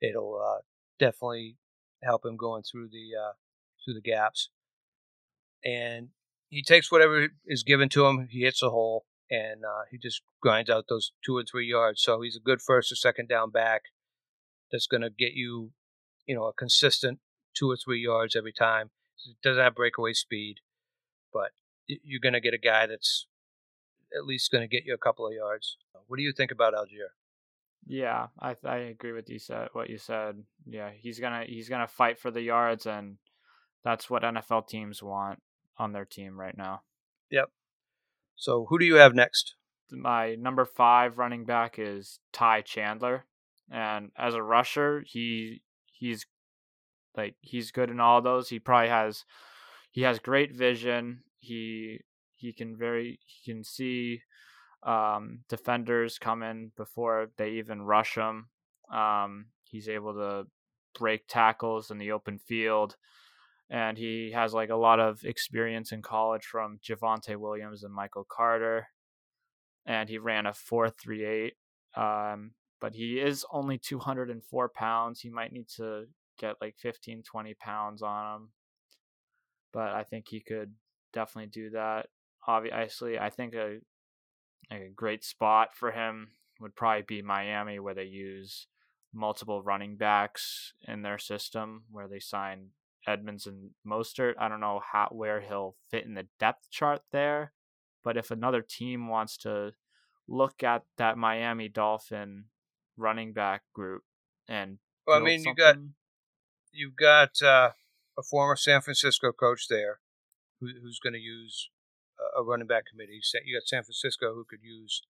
[0.00, 0.60] it'll uh,
[0.98, 1.56] definitely
[2.02, 3.32] help him going through the uh,
[3.84, 4.50] through the gaps.
[5.64, 6.08] And
[6.48, 8.28] he takes whatever is given to him.
[8.30, 12.02] He hits a hole, and uh, he just grinds out those two or three yards.
[12.02, 13.82] So he's a good first or second down back.
[14.72, 15.72] That's going to get you,
[16.26, 17.20] you know, a consistent
[17.54, 18.90] two or three yards every time.
[19.42, 20.56] Doesn't have breakaway speed,
[21.32, 21.50] but
[21.86, 23.26] you're going to get a guy that's
[24.16, 25.76] at least going to get you a couple of yards.
[26.06, 27.14] What do you think about Allgeier?
[27.86, 30.42] Yeah, I I agree with you said what you said.
[30.66, 33.16] Yeah, he's gonna he's gonna fight for the yards, and
[33.82, 35.40] that's what NFL teams want
[35.78, 36.82] on their team right now.
[37.30, 37.50] Yep.
[38.40, 39.54] So who do you have next?
[39.92, 43.26] My number five running back is Ty Chandler,
[43.70, 46.24] and as a rusher, he he's
[47.14, 48.48] like he's good in all those.
[48.48, 49.26] He probably has
[49.90, 51.22] he has great vision.
[51.38, 52.00] He
[52.34, 54.22] he can very he can see
[54.84, 58.48] um, defenders come in before they even rush him.
[58.90, 60.46] Um, he's able to
[60.98, 62.96] break tackles in the open field,
[63.70, 68.26] and he has like a lot of experience in college from Javonte Williams and Michael
[68.28, 68.88] Carter,
[69.86, 71.54] and he ran a four three eight.
[71.96, 75.20] Um, but he is only 204 pounds.
[75.20, 76.06] He might need to
[76.38, 78.48] get like 15, 20 pounds on him.
[79.72, 80.72] But I think he could
[81.12, 82.06] definitely do that.
[82.46, 83.78] Obviously, I think a
[84.72, 86.28] a great spot for him
[86.60, 88.66] would probably be Miami, where they use
[89.12, 92.68] multiple running backs in their system, where they sign
[93.06, 94.34] Edmonds and Mostert.
[94.38, 97.52] I don't know how where he'll fit in the depth chart there,
[98.04, 99.72] but if another team wants to
[100.28, 102.44] look at that Miami Dolphin
[102.96, 104.02] running back group
[104.48, 105.76] and well, I mean, you got
[106.72, 107.70] you've got uh,
[108.18, 110.00] a former San Francisco coach there
[110.60, 111.70] who, who's going to use
[112.36, 113.20] a running back committee.
[113.44, 115.02] You got San Francisco who could use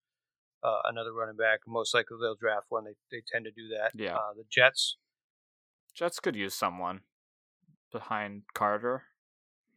[0.63, 1.61] uh, another running back.
[1.67, 2.85] Most likely they'll draft one.
[2.85, 3.91] They they tend to do that.
[3.95, 4.15] Yeah.
[4.15, 4.97] Uh, the Jets.
[5.95, 7.01] Jets could use someone
[7.91, 9.03] behind Carter.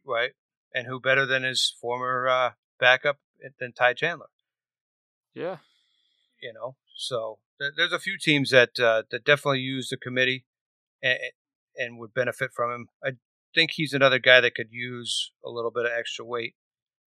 [0.05, 0.31] Right.
[0.73, 3.19] And who better than his former uh, backup
[3.59, 4.29] than Ty Chandler?
[5.33, 5.57] Yeah.
[6.41, 10.45] You know, so there's a few teams that uh, that definitely use the committee
[11.01, 11.17] and,
[11.77, 12.87] and would benefit from him.
[13.03, 13.11] I
[13.55, 16.55] think he's another guy that could use a little bit of extra weight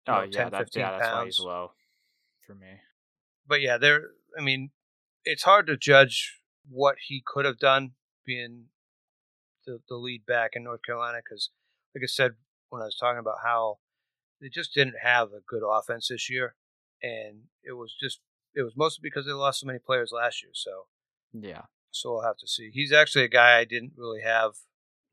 [0.07, 1.71] Oh know, yeah, 10, that, yeah, that's why he's low
[2.45, 2.81] for me.
[3.47, 4.09] But yeah, there.
[4.37, 4.71] I mean,
[5.23, 6.39] it's hard to judge
[6.69, 7.91] what he could have done
[8.25, 8.65] being
[9.65, 11.49] the, the lead back in North Carolina because,
[11.93, 12.33] like I said
[12.69, 13.77] when I was talking about how
[14.41, 16.55] they just didn't have a good offense this year,
[17.01, 18.19] and it was just
[18.53, 20.51] it was mostly because they lost so many players last year.
[20.53, 20.85] So
[21.33, 22.69] yeah, so we'll have to see.
[22.73, 24.53] He's actually a guy I didn't really have,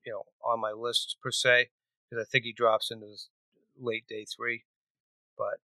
[0.04, 1.70] you know, on my list per se
[2.08, 3.06] because I think he drops into
[3.78, 4.64] late day three
[5.36, 5.60] but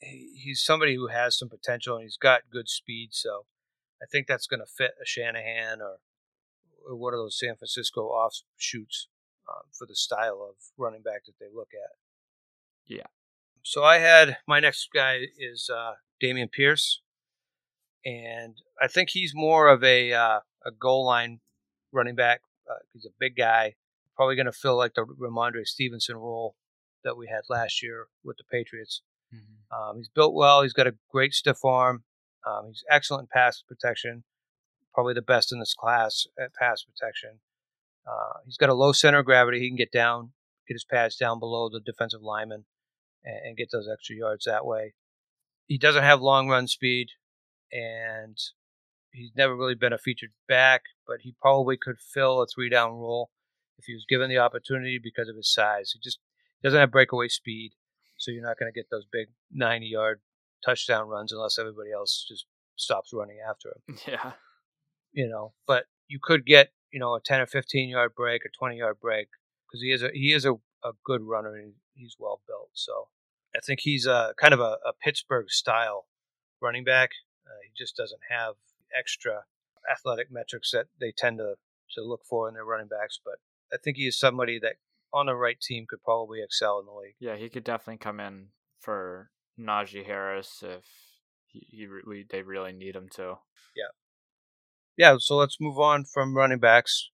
[0.00, 3.10] he's somebody who has some potential and he's got good speed.
[3.12, 3.46] So
[4.02, 5.98] I think that's going to fit a Shanahan or
[6.86, 9.08] one of those San Francisco offshoots
[9.48, 11.96] um, for the style of running back that they look at.
[12.86, 13.06] Yeah.
[13.62, 15.92] So I had my next guy is uh,
[16.22, 17.00] Dameon Pierce,
[18.04, 21.40] and I think he's more of a uh, a goal line
[21.92, 22.42] running back.
[22.70, 23.74] Uh, he's a big guy,
[24.16, 26.56] probably going to fill like the Rhamondre Stevenson role
[27.04, 29.02] that we had last year with the Patriots.
[29.34, 29.90] Mm-hmm.
[29.90, 30.62] Um, he's built well.
[30.62, 32.04] He's got a great stiff arm.
[32.46, 34.24] Um, he's excellent in pass protection,
[34.94, 37.40] probably the best in this class at pass protection.
[38.06, 39.60] Uh, he's got a low center of gravity.
[39.60, 40.32] He can get down,
[40.68, 42.64] get his pads down below the defensive lineman,
[43.24, 44.94] and, and get those extra yards that way.
[45.66, 47.08] He doesn't have long run speed,
[47.72, 48.38] and
[49.12, 52.92] he's never really been a featured back, but he probably could fill a three down
[52.92, 53.30] role
[53.78, 55.92] if he was given the opportunity because of his size.
[55.92, 56.18] He just
[56.62, 57.72] doesn't have breakaway speed,
[58.18, 60.20] so you're not going to get those big 90 yard
[60.64, 63.98] touchdown runs unless everybody else just stops running after him.
[64.06, 64.32] Yeah.
[65.14, 68.50] You know, but you could get, you know, a 10 or 15 yard break or
[68.56, 69.28] 20 yard break
[69.66, 70.52] because he is a he is a,
[70.84, 72.70] a good runner and he's well built.
[72.74, 73.08] So
[73.56, 76.06] I think he's a kind of a, a Pittsburgh style
[76.60, 77.10] running back.
[77.46, 78.54] Uh, he just doesn't have
[78.96, 79.44] extra
[79.90, 81.54] athletic metrics that they tend to,
[81.94, 83.18] to look for in their running backs.
[83.24, 83.34] But
[83.72, 84.76] I think he is somebody that
[85.12, 87.14] on the right team could probably excel in the league.
[87.20, 88.48] Yeah, he could definitely come in
[88.80, 90.84] for Najee Harris if
[91.46, 93.38] he, he we, they really need him to.
[93.76, 93.92] Yeah,
[95.18, 97.10] so let's move on from running backs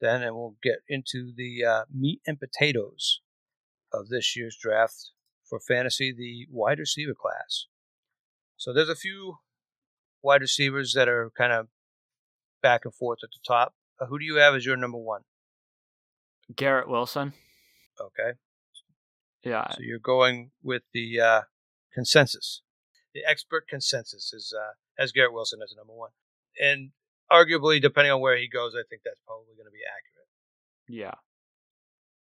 [0.00, 3.20] then, and we'll get into the uh, meat and potatoes
[3.92, 5.10] of this year's draft
[5.48, 7.66] for fantasy, the wide receiver class.
[8.56, 9.38] So there's a few
[10.22, 11.68] wide receivers that are kind of
[12.62, 13.74] back and forth at the top.
[14.00, 15.22] Uh, who do you have as your number one?
[16.54, 17.32] Garrett Wilson.
[18.00, 18.32] Okay,
[19.44, 21.40] Yeah, so you're going with the uh,
[21.94, 22.62] consensus.
[23.14, 26.10] The expert consensus is uh, has Garrett Wilson as a number one,
[26.60, 26.90] and
[27.30, 30.28] arguably, depending on where he goes, I think that's probably going to be accurate.
[30.88, 31.14] yeah,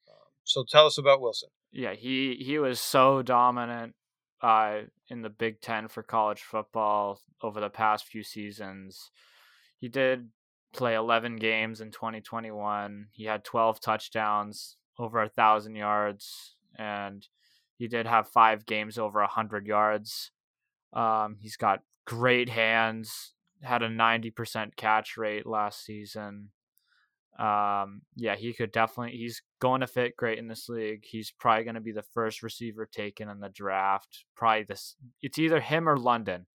[0.09, 1.49] Um, so tell us about Wilson.
[1.71, 1.93] yeah.
[1.93, 3.95] He he was so dominant
[4.41, 9.11] uh, in the Big Ten for college football over the past few seasons.
[9.79, 10.29] He did
[10.73, 13.07] play 11 games in 2021.
[13.11, 17.27] He had 12 touchdowns, over a thousand yards, and
[17.77, 20.31] he did have five games over a hundred yards.
[20.93, 23.32] Um, he's got great hands.
[23.63, 26.49] Had a 90% catch rate last season.
[27.39, 29.17] Um, yeah, he could definitely.
[29.17, 31.03] He's going to fit great in this league.
[31.03, 34.25] He's probably going to be the first receiver taken in the draft.
[34.35, 34.95] Probably this.
[35.21, 36.45] It's either him or London.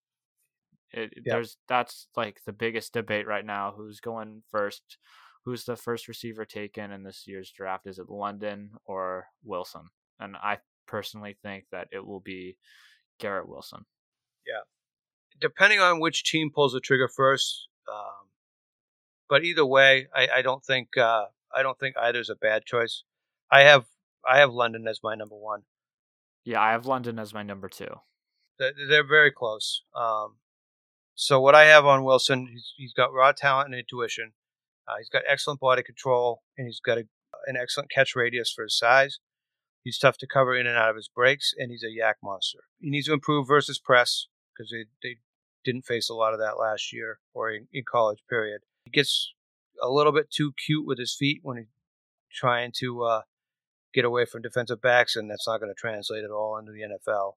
[0.92, 1.34] It, Yeah.
[1.34, 3.74] There's that's like the biggest debate right now.
[3.76, 4.98] Who's going first?
[5.44, 7.86] Who's the first receiver taken in this year's draft?
[7.86, 9.88] Is it London or Wilson?
[10.20, 12.56] And I personally think that it will be
[13.18, 13.84] Garrett Wilson.
[15.40, 17.68] Depending on which team pulls the trigger first.
[17.90, 18.28] Um,
[19.28, 23.04] but either way, I, I don't think uh, I don't think either's a bad choice.
[23.50, 23.86] I have
[24.28, 25.62] I have London as my number one.
[26.44, 28.00] Yeah, I have London as my number two.
[28.58, 29.82] They're, they're very close.
[29.94, 30.36] Um,
[31.14, 34.32] so what I have on Wilson, he's, he's got raw talent and intuition.
[34.86, 37.04] Uh, he's got excellent body control, and he's got a,
[37.46, 39.18] an excellent catch radius for his size.
[39.84, 42.60] He's tough to cover in and out of his breaks, and he's a YAC monster.
[42.78, 45.18] He needs to improve versus press because they, they
[45.68, 48.62] didn't face a lot of that last year or in, in college period.
[48.84, 49.34] He gets
[49.82, 51.66] a little bit too cute with his feet when he's
[52.32, 53.20] trying to uh,
[53.92, 56.80] get away from defensive backs, and that's not going to translate at all into the
[56.80, 57.34] NFL.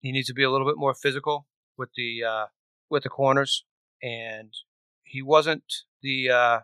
[0.00, 2.46] He needs to be a little bit more physical with the uh,
[2.88, 3.64] with the corners,
[4.02, 4.52] and
[5.04, 5.62] he wasn't
[6.02, 6.60] the uh,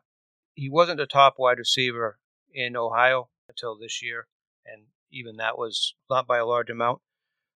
[0.55, 2.19] he wasn't the top wide receiver
[2.53, 4.27] in Ohio until this year,
[4.65, 7.01] and even that was not by a large amount.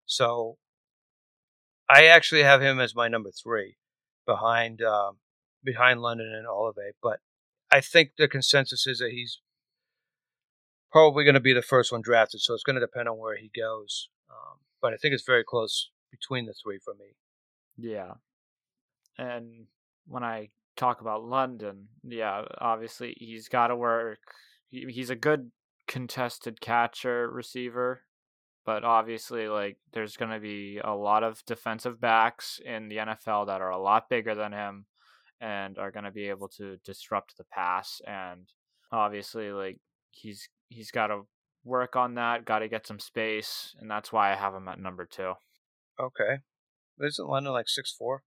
[0.07, 0.59] So
[1.90, 3.76] I actually have him as my number three,
[4.26, 5.16] behind um,
[5.64, 6.79] behind London and Olave.
[7.03, 7.18] But
[7.70, 9.40] I think the consensus is that he's
[10.92, 12.40] probably going to be the first one drafted.
[12.40, 14.09] So it's going to depend on where he goes.
[14.31, 17.16] Um, but I think it's very close between the three for me.
[17.76, 18.14] Yeah.
[19.18, 19.66] And
[20.07, 24.18] when I talk about London, yeah, obviously he's got to work.
[24.68, 25.50] He, he's a good
[25.87, 28.03] contested catcher receiver,
[28.64, 33.46] but obviously, like, there's going to be a lot of defensive backs in the NFL
[33.46, 34.87] that are a lot bigger than him
[35.40, 38.01] and are going to be able to disrupt the pass.
[38.07, 38.49] And
[38.92, 39.79] obviously, like,
[40.11, 41.23] he's he's got to
[41.64, 44.79] work on that, got to get some space, and that's why I have him at
[44.79, 45.35] number two.
[45.99, 46.38] Okay.
[47.03, 48.23] Isn't London like six four,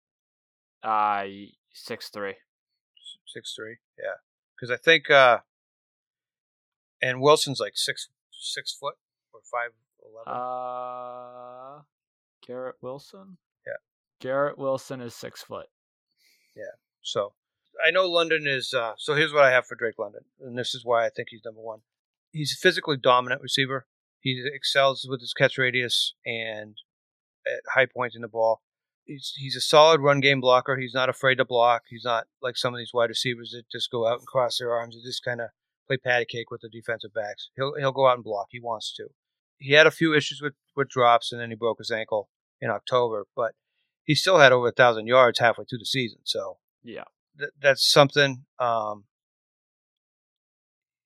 [0.84, 1.26] Uh,
[1.74, 2.36] six three.
[3.26, 3.78] six three?
[3.98, 4.16] Yeah.
[4.56, 5.40] Because I think, uh,
[7.02, 8.96] and Wilson's like six six foot
[9.34, 9.72] or five
[10.04, 10.34] eleven.
[10.34, 11.82] Uh,
[12.46, 13.38] Garrett Wilson.
[13.66, 13.74] Yeah.
[14.20, 15.68] Garrett Wilson is six foot.
[16.56, 16.76] Yeah.
[17.02, 17.34] So
[17.86, 18.74] I know London is.
[18.74, 21.30] Uh, so here's what I have for Drake London, and this is why I think
[21.32, 21.80] he's number one.
[22.32, 23.88] He's a physically dominant receiver.
[24.20, 26.76] He excels with his catch radius and
[27.46, 28.62] at high points in the ball.
[29.06, 30.78] He's he's a solid run game blocker.
[30.78, 31.84] He's not afraid to block.
[31.90, 34.72] He's not like some of these wide receivers that just go out and cross their
[34.72, 35.50] arms and just kind of
[35.88, 37.50] play patty cake with the defensive backs.
[37.56, 38.48] He'll he'll go out and block.
[38.52, 39.08] He wants to.
[39.62, 42.70] He had a few issues with with drops, and then he broke his ankle in
[42.70, 43.54] October, but
[44.04, 46.20] he still had over a thousand yards halfway through the season.
[46.24, 47.04] So Yeah.
[47.38, 48.46] th- that's something.
[48.60, 49.06] Um,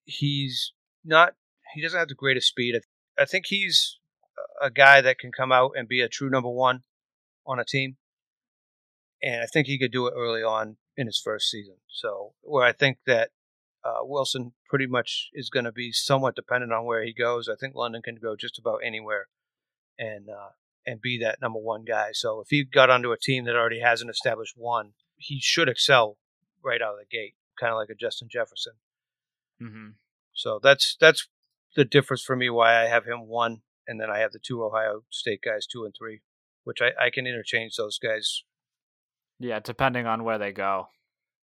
[0.06, 1.34] he's not.
[1.74, 2.76] He doesn't have the greatest speed.
[2.76, 4.00] I, I think he's
[4.62, 6.84] a guy that can come out and be a true number one
[7.46, 7.98] on a team,
[9.22, 11.76] and I think he could do it early on in his first season.
[11.88, 13.32] So where I think that
[13.86, 17.48] uh, Wilson pretty much is going to be somewhat dependent on where he goes.
[17.48, 19.28] I think London can go just about anywhere,
[20.00, 20.50] and uh,
[20.86, 22.10] and be that number one guy.
[22.14, 25.70] So if he got onto a team that already has an established one, he should
[25.70, 26.18] excel
[26.64, 28.74] right out of the gate, kind of like a Justin Jefferson.
[29.62, 29.90] Mm-hmm.
[30.34, 31.28] So that's that's
[31.76, 34.64] the difference for me why I have him one, and then I have the two
[34.64, 36.22] Ohio State guys two and three,
[36.64, 38.44] which I, I can interchange those guys
[39.40, 40.88] Yeah, depending on where they go.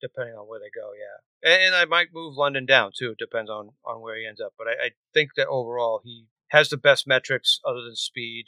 [0.05, 0.91] Depending on where they go.
[0.93, 3.11] Yeah, and, and I might move London down too.
[3.11, 4.53] It depends on on where he ends up.
[4.57, 8.45] But I, I think that overall he has the best metrics other than speed,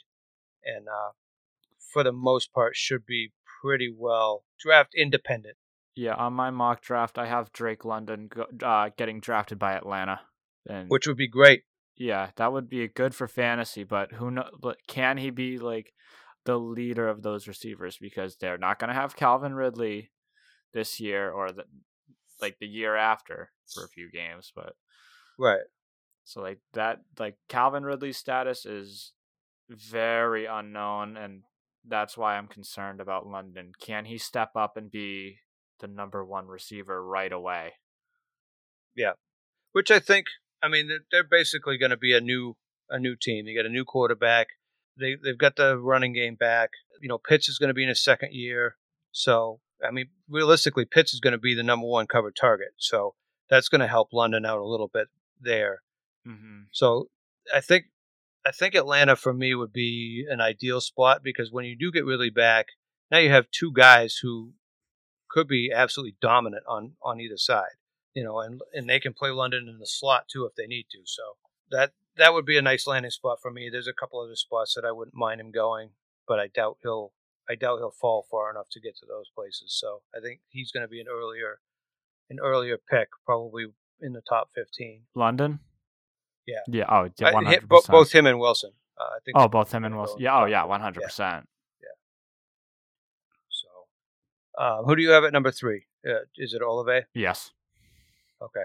[0.64, 1.12] and uh,
[1.92, 5.56] for the most part should be pretty well draft independent.
[5.96, 10.20] Yeah, on my mock draft, I have Drake London go, uh, getting drafted by Atlanta,
[10.68, 11.64] and which would be great.
[11.96, 13.82] yeah, that would be good for fantasy.
[13.82, 14.48] But who know?
[14.60, 15.92] But can he be like
[16.44, 17.98] the leader of those receivers?
[18.00, 20.10] Because they're not going to have Calvin Ridley
[20.72, 21.64] this year or the
[22.40, 24.52] like the year after for a few games.
[24.54, 24.74] But
[25.38, 25.60] Right.
[26.24, 29.12] so like that, like Calvin Ridley's status is
[29.68, 31.42] very unknown, and
[31.86, 33.72] that's why I'm concerned about London.
[33.80, 35.38] Can he step up and be
[35.80, 37.74] the number one receiver right away?
[38.96, 39.12] Yeah,
[39.72, 40.26] which I think,
[40.62, 42.56] I mean, they're, basically going to be a new
[42.90, 43.46] a new team.
[43.46, 44.48] You got a new quarterback.
[44.98, 46.70] They they've got the running game back.
[47.00, 48.76] You know, Pitts is going to be in his second year.
[49.12, 52.74] So I mean, realistically, Pitts is going to be the number one covered target.
[52.78, 53.14] So
[53.48, 55.08] that's going to help London out a little bit
[55.40, 55.82] there.
[56.26, 56.62] Mm-hmm.
[56.72, 57.08] So
[57.54, 57.86] I think
[58.46, 62.04] I think Atlanta for me would be an ideal spot because when you do get
[62.04, 62.68] really back,
[63.10, 64.52] now you have two guys who
[65.30, 67.76] could be absolutely dominant on on either side.
[68.14, 70.86] You know, and and they can play London in the slot too if they need
[70.90, 70.98] to.
[71.04, 71.22] So
[71.70, 73.68] that that would be a nice landing spot for me.
[73.70, 75.90] There's a couple other spots that I wouldn't mind him going,
[76.26, 77.12] but I doubt he'll
[77.50, 79.76] I doubt he'll fall far enough to get to those places.
[79.78, 81.60] So I think he's going to be an earlier
[82.30, 83.66] an earlier pick, probably
[84.00, 85.02] in the top fifteen.
[85.14, 85.60] London.
[86.46, 86.60] Yeah.
[86.66, 86.84] Yeah.
[86.88, 87.32] Oh, yeah.
[87.32, 87.90] One hundred percent.
[87.90, 88.72] both him and Wilson.
[88.98, 89.36] Uh, I think.
[89.36, 90.20] Oh, both him and Wilson.
[90.20, 90.40] Yeah.
[90.40, 90.64] Oh, yeah.
[90.64, 91.48] One hundred percent.
[91.80, 91.88] Yeah.
[93.48, 95.84] So, uh, who do you have at number three?
[96.06, 97.06] Uh, is it Olave?
[97.14, 97.52] Yes.
[98.42, 98.64] Okay.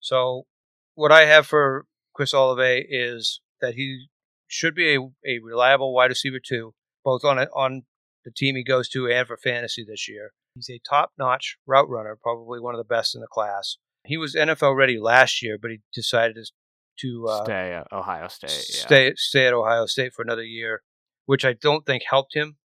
[0.00, 0.46] So,
[0.94, 4.06] what I have for Chris Olave is that he
[4.46, 7.84] should be a, a reliable wide receiver too, both on a, on
[8.28, 10.32] the team he goes to and for fantasy this year.
[10.54, 13.78] He's a top-notch route runner, probably one of the best in the class.
[14.04, 16.38] He was NFL ready last year, but he decided
[17.00, 18.50] to, uh, Stay at Ohio State.
[18.50, 18.80] Yeah.
[18.80, 20.82] stay stay at Ohio State for another year,
[21.26, 22.56] which I don't think helped him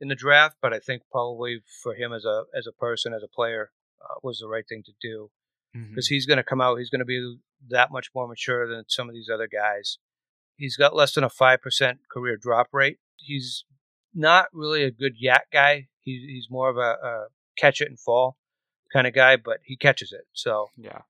[0.00, 3.22] in the draft, but I think probably for him as a as a person as
[3.22, 3.70] a player
[4.02, 5.30] uh, was the right thing to do
[5.90, 6.78] because he's going to come out.
[6.78, 7.36] He's going to be
[7.68, 9.98] that much more mature than some of these other guys.
[10.56, 12.98] He's got less than a five percent career drop rate.
[13.16, 13.64] He's
[14.14, 15.88] not really a good YAC guy.
[16.00, 18.36] He's he's more of a, a catch it and fall
[18.92, 20.22] kind of guy, but he catches it.
[20.32, 21.02] So Yeah.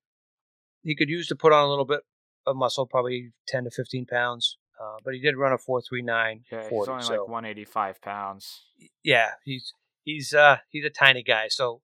[0.82, 2.00] he could use to put on a little bit
[2.46, 4.58] of muscle, probably ten to fifteen pounds.
[4.80, 6.68] Uh, but he did run a four three nine Yeah.
[6.68, 8.64] He's only So like one eighty five pounds.
[9.02, 9.72] yeah, he's
[10.04, 11.48] he's uh he's a tiny guy.
[11.48, 11.82] So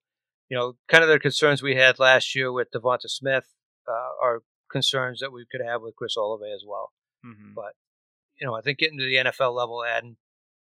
[0.48, 3.46] you know, kind of the concerns we had last year with DeVonta Smith
[3.88, 6.92] uh, are concerns that we could have with Chris Olave as well.
[7.24, 7.52] Mm-hmm.
[7.54, 7.74] But
[8.40, 10.16] you know, I think getting to the NFL level, adding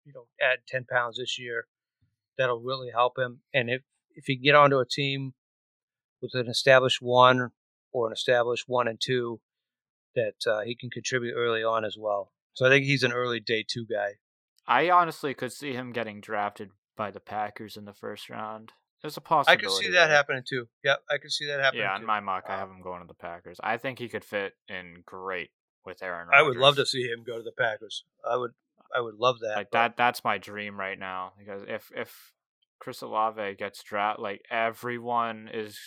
[0.05, 1.67] you know, add ten pounds this year,
[2.37, 3.41] that'll really help him.
[3.53, 3.81] And if
[4.11, 5.33] if he can get onto a team
[6.21, 7.51] with an established one
[7.91, 9.41] or an established one and two,
[10.15, 12.31] that uh, he can contribute early on as well.
[12.53, 14.13] So I think he's an early day two guy.
[14.67, 18.71] I honestly could see him getting drafted by the Packers in the first round.
[19.01, 19.65] There's a possibility.
[19.65, 20.67] I could see that happening too.
[20.83, 21.83] Yep, I could see that happening.
[21.83, 22.01] Yeah, too.
[22.01, 23.59] in my mock, I Uh, have him going to the Packers.
[23.61, 25.51] I think he could fit in great
[25.85, 26.29] with Aaron.
[26.29, 26.39] Rodgers.
[26.39, 28.05] I would love to see him go to the Packers.
[28.27, 28.53] I would,
[28.95, 29.55] I would love that.
[29.55, 29.97] like but- that.
[29.97, 32.31] That's my dream right now because if if
[32.79, 35.77] Chris Olave gets drafted, like everyone is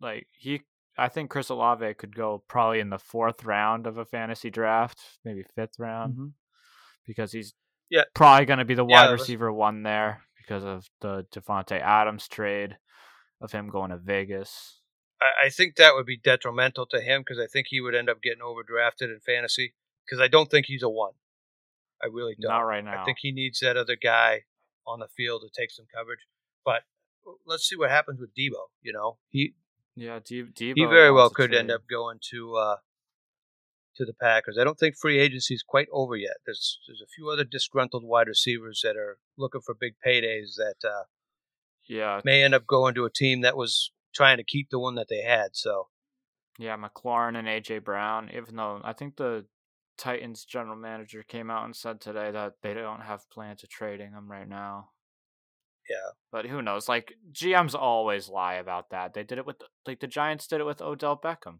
[0.00, 0.62] like he.
[0.98, 4.98] I think Chris Olave could go probably in the fourth round of a fantasy draft,
[5.24, 6.32] maybe fifth round, Mhm.
[7.06, 7.54] because he's
[7.88, 8.04] Yeah.
[8.14, 12.28] probably going to be the wide that's- receiver one there because of the Davante Adams
[12.28, 12.76] trade
[13.40, 14.82] of him going to Vegas.
[15.22, 18.10] I, I think that would be detrimental to him because I think he would end
[18.10, 21.12] up getting overdrafted in fantasy because I don't think he's a one.
[22.02, 22.50] I really don't.
[22.50, 23.02] Not right now.
[23.02, 24.42] I think he needs that other guy
[24.86, 26.20] on the field to take some coverage.
[26.64, 26.82] But
[27.46, 28.68] let's see what happens with Deebo.
[28.82, 29.54] You know, he
[29.94, 32.76] yeah, De- Deebo he very well could end up going to uh,
[33.96, 34.56] to the Packers.
[34.58, 36.36] I don't think free agency is quite over yet.
[36.46, 40.76] There's there's a few other disgruntled wide receivers that are looking for big paydays that
[40.84, 41.04] uh,
[41.86, 44.94] Yeah, may end up going to a team that was trying to keep the one
[44.96, 45.50] that they had.
[45.52, 45.88] So
[46.58, 49.44] Yeah, McLaurin and AJ Brown, even though I think the
[50.00, 54.12] Titans general manager came out and said today that they don't have plans of trading
[54.12, 54.90] him right now.
[55.88, 56.88] yeah, But who knows?
[56.88, 59.12] Like GMs always lie about that.
[59.12, 61.58] They did it with like the Giants did it with Odell Beckham.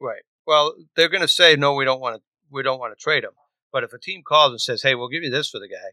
[0.00, 0.22] right.
[0.46, 3.24] Well, they're going to say no, we don't want to we don't want to trade
[3.24, 3.32] him.
[3.72, 5.90] But if a team calls and says, "Hey, we'll give you this for the guy,"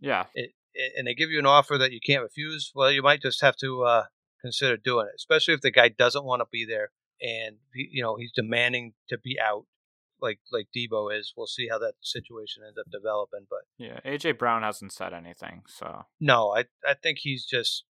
[0.00, 3.02] Yeah, it, it- and they give you an offer that you can't refuse, well, you
[3.02, 4.04] might just have to uh,
[4.40, 5.14] consider doing it.
[5.16, 6.90] Especially if the guy doesn't want to be there
[7.20, 9.66] and he, you know he's demanding to be out.
[10.20, 11.32] Like like Deebo is.
[11.36, 13.46] We'll see how that situation ends up developing.
[13.48, 17.84] But Yeah, AJ Brown hasn't said anything, so no, I I think he's just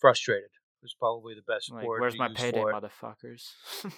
[0.00, 0.50] frustrated.
[0.82, 2.00] Is probably the best like, word.
[2.00, 3.50] where's my payday, motherfuckers?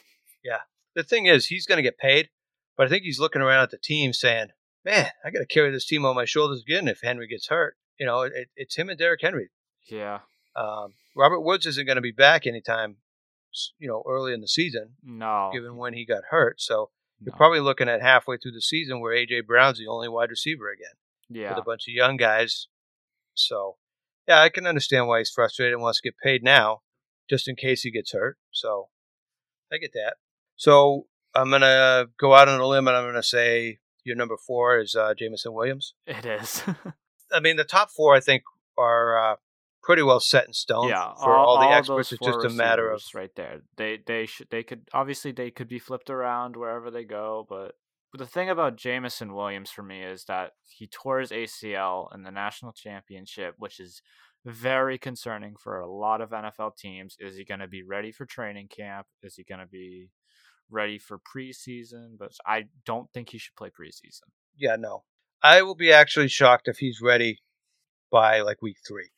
[0.94, 2.28] the thing is, he's going to get paid,
[2.76, 4.48] but I think he's looking around at the team saying,
[4.84, 7.76] "Man, I got to carry this team on my shoulders again if Henry gets hurt."
[7.98, 9.50] You know, it, it's him and Derrick Henry.
[9.88, 10.20] yeah,
[10.56, 12.96] Um, Robert Woods isn't going to be back anytime,
[13.78, 16.60] you know, early in the season, no, given when he got hurt.
[16.60, 16.90] So
[17.20, 20.70] you're probably looking at halfway through the season where AJ Brown's the only wide receiver
[20.70, 20.94] again
[21.28, 22.68] yeah, with a bunch of young guys.
[23.34, 23.76] So,
[24.28, 26.82] yeah, I can understand why he's frustrated and wants to get paid now,
[27.28, 28.38] just in case he gets hurt.
[28.52, 28.88] So,
[29.72, 30.14] I get that.
[30.56, 34.78] So, I'm gonna go out on a limb and I'm gonna say your number four
[34.78, 35.94] is uh, Jameson Williams.
[36.06, 36.62] it is.
[37.32, 38.42] I mean, the top four I think
[38.78, 39.36] are uh,
[39.84, 42.12] pretty well set in stone yeah, for all, the those experts.
[42.12, 43.60] It's just a matter of right there.
[43.76, 47.72] They they should they could obviously they could be flipped around wherever they go, but
[48.10, 52.22] but the thing about Jameson Williams for me is that he tore his ACL in
[52.22, 54.02] the national championship, which is
[54.44, 57.16] very concerning for a lot of NFL teams.
[57.18, 59.06] Is he going to be ready for training camp?
[59.22, 60.10] Is he going to be
[60.70, 62.16] ready for preseason?
[62.18, 64.30] But I don't think he should play preseason.
[64.56, 65.04] yeah, no.
[65.42, 67.40] I will be actually shocked if he's ready
[68.10, 69.10] by like week three.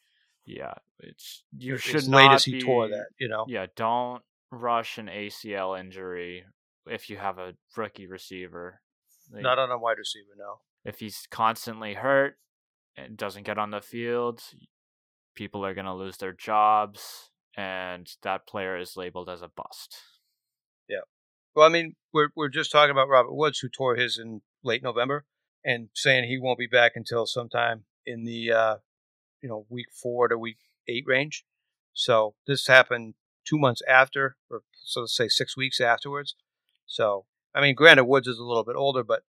[0.46, 3.44] Yeah, it's you as should not as he tore that, you know.
[3.48, 6.44] Yeah, don't rush an ACL injury
[6.86, 8.80] if you have a rookie receiver.
[9.32, 10.60] Like, Not on a wide receiver, no.
[10.84, 12.38] if he's constantly hurt
[12.96, 14.40] and doesn't get on the field,
[15.34, 19.96] people are going to lose their jobs and that player is labeled as a bust.
[20.88, 21.00] Yeah.
[21.54, 24.82] Well, I mean, we're we're just talking about Robert Woods, who tore his in late
[24.82, 25.24] November,
[25.64, 28.76] and saying he won't be back until sometime in the uh,
[29.46, 31.44] you know week four to week eight range.
[31.94, 33.14] So this happened
[33.46, 36.34] two months after, or so let's say six weeks afterwards.
[36.84, 39.22] So I mean, granted, Woods is a little bit older, but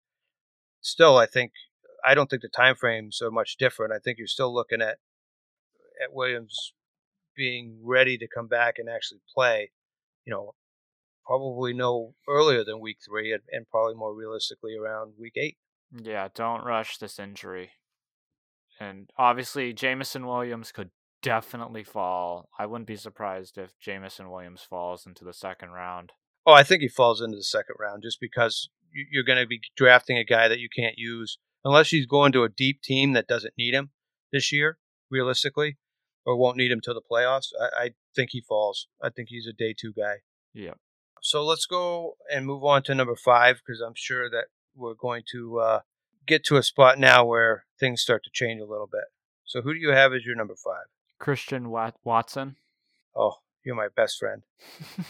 [0.82, 1.51] still, I think
[2.03, 3.93] I don't think the time frames are much different.
[3.93, 4.97] I think you're still looking at
[6.03, 6.74] at Williams
[7.36, 9.70] being ready to come back and actually play.
[10.26, 10.55] You know,
[11.28, 15.57] probably no earlier than week three, and, and probably more realistically around week eight.
[15.91, 17.74] Yeah, don't rush this injury.
[18.80, 22.50] And obviously, Jameson Williams could definitely fall.
[22.60, 26.12] I wouldn't be surprised if Jameson Williams falls into the second round.
[26.46, 29.48] Oh, I think he falls into the second round just because you- you're going to
[29.48, 33.14] be drafting a guy that you can't use unless he's going to a deep team
[33.14, 33.92] that doesn't need him
[34.32, 34.78] this year,
[35.10, 35.78] realistically,
[36.26, 37.48] or won't need him till the playoffs.
[37.60, 38.88] I, I think he falls.
[39.02, 40.18] I think he's a day two guy.
[40.54, 40.78] Yep.
[41.22, 45.24] So let's go and move on to number five because I'm sure that we're going
[45.32, 45.80] to uh,
[46.28, 49.06] get to a spot now where things start to change a little bit.
[49.46, 50.86] So who do you have as your number five?
[51.20, 52.58] Christian Wat- Watson.
[53.16, 54.44] Oh, you're my best friend.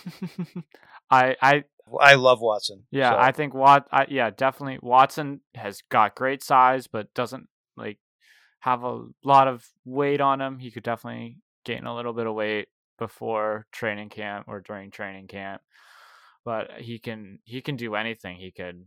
[1.09, 1.63] I I
[1.99, 2.83] I love Watson.
[2.91, 3.87] Yeah, so- I think Wat.
[3.91, 4.79] I, yeah, definitely.
[4.81, 7.99] Watson has got great size, but doesn't like
[8.59, 10.59] have a lot of weight on him.
[10.59, 12.67] He could definitely gain a little bit of weight
[12.99, 15.61] before training camp or during training camp.
[16.43, 18.37] But he can he can do anything.
[18.37, 18.85] He could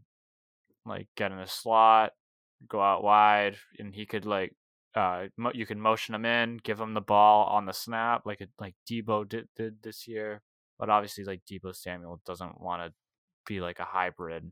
[0.86, 2.12] like get in a slot,
[2.68, 4.54] go out wide, and he could like
[4.94, 8.40] uh mo- you can motion him in, give him the ball on the snap like
[8.40, 10.42] it like Deebo did, did this year.
[10.78, 12.92] But obviously, like Deebo Samuel doesn't want to
[13.46, 14.50] be like a hybrid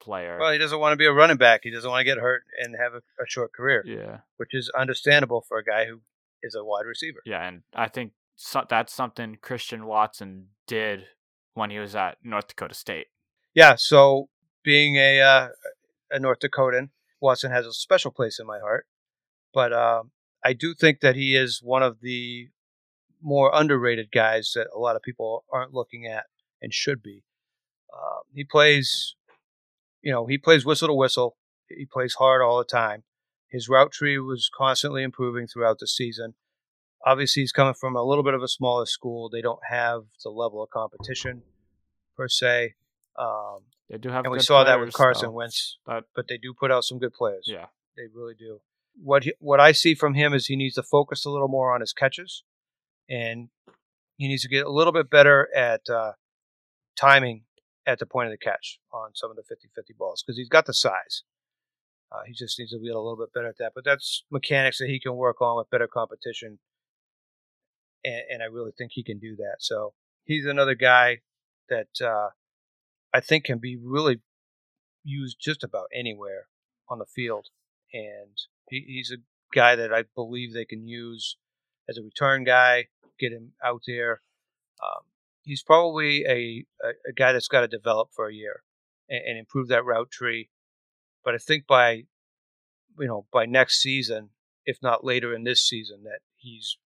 [0.00, 0.38] player.
[0.40, 1.60] Well, he doesn't want to be a running back.
[1.62, 4.70] He doesn't want to get hurt and have a, a short career, yeah, which is
[4.76, 6.00] understandable for a guy who
[6.42, 7.18] is a wide receiver.
[7.24, 11.06] yeah, and I think so, that's something Christian Watson did
[11.54, 13.06] when he was at North Dakota State.
[13.54, 13.74] Yeah.
[13.76, 14.28] So
[14.62, 15.48] being a uh,
[16.10, 16.90] a North Dakotan,
[17.20, 18.86] Watson has a special place in my heart.
[19.52, 20.10] But um,
[20.44, 22.48] I do think that he is one of the
[23.22, 26.24] more underrated guys that a lot of people aren't looking at
[26.62, 27.24] and should be.
[27.92, 29.16] Um, he plays,
[30.02, 31.36] you know, he plays whistle to whistle.
[31.68, 33.04] He plays hard all the time.
[33.48, 36.34] His route tree was constantly improving throughout the season.
[37.04, 39.30] Obviously, he's coming from a little bit of a smaller school.
[39.30, 41.42] They don't have the level of competition
[42.16, 42.74] per se.
[43.18, 43.60] Um,
[43.90, 45.32] They do have, and we saw that with Carson though.
[45.32, 47.44] Wentz, But but they do put out some good players.
[47.46, 47.66] yeah,
[47.96, 48.60] They really do.
[49.00, 51.74] What he, what I see from him is he needs to focus a little more
[51.74, 52.44] on his catches,
[53.08, 53.48] and
[54.16, 56.12] he needs to get a little bit better at uh,
[56.96, 57.44] timing
[57.86, 60.66] at the point of the catch on some of the 50-50 balls because he's got
[60.66, 61.22] the size.
[62.12, 63.72] Uh, he just needs to get a little bit better at that.
[63.74, 66.58] But that's mechanics that he can work on with better competition,
[68.04, 69.56] and, and I really think he can do that.
[69.60, 69.94] So
[70.24, 71.18] he's another guy
[71.68, 72.30] that uh,
[73.12, 74.20] I think can be really
[75.04, 76.48] used just about anywhere
[76.88, 77.46] on the field,
[77.92, 78.36] and
[78.68, 79.22] he, he's a
[79.54, 81.36] guy that I believe they can use
[81.88, 82.88] as a return guy,
[83.18, 84.20] get him out there.
[84.82, 85.04] Um,
[85.42, 88.62] he's probably a, a, a guy that's got to develop for a year
[89.08, 90.50] and, and improve that route tree.
[91.24, 92.04] But I think by
[92.98, 94.30] you know by next season,
[94.64, 96.78] if not later in this season, that he's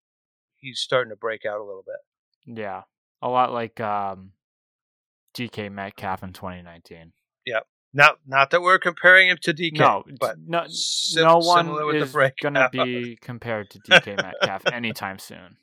[0.57, 2.59] he's starting to break out a little bit.
[2.59, 2.83] Yeah,
[3.21, 4.33] a lot like um,
[5.35, 7.13] DK Metcalf in 2019.
[7.47, 7.67] Yep.
[7.95, 12.11] Not not that we're comparing him to DK, no, but no, sim- no one with
[12.13, 15.57] the is gonna be compared to DK Metcalf anytime soon.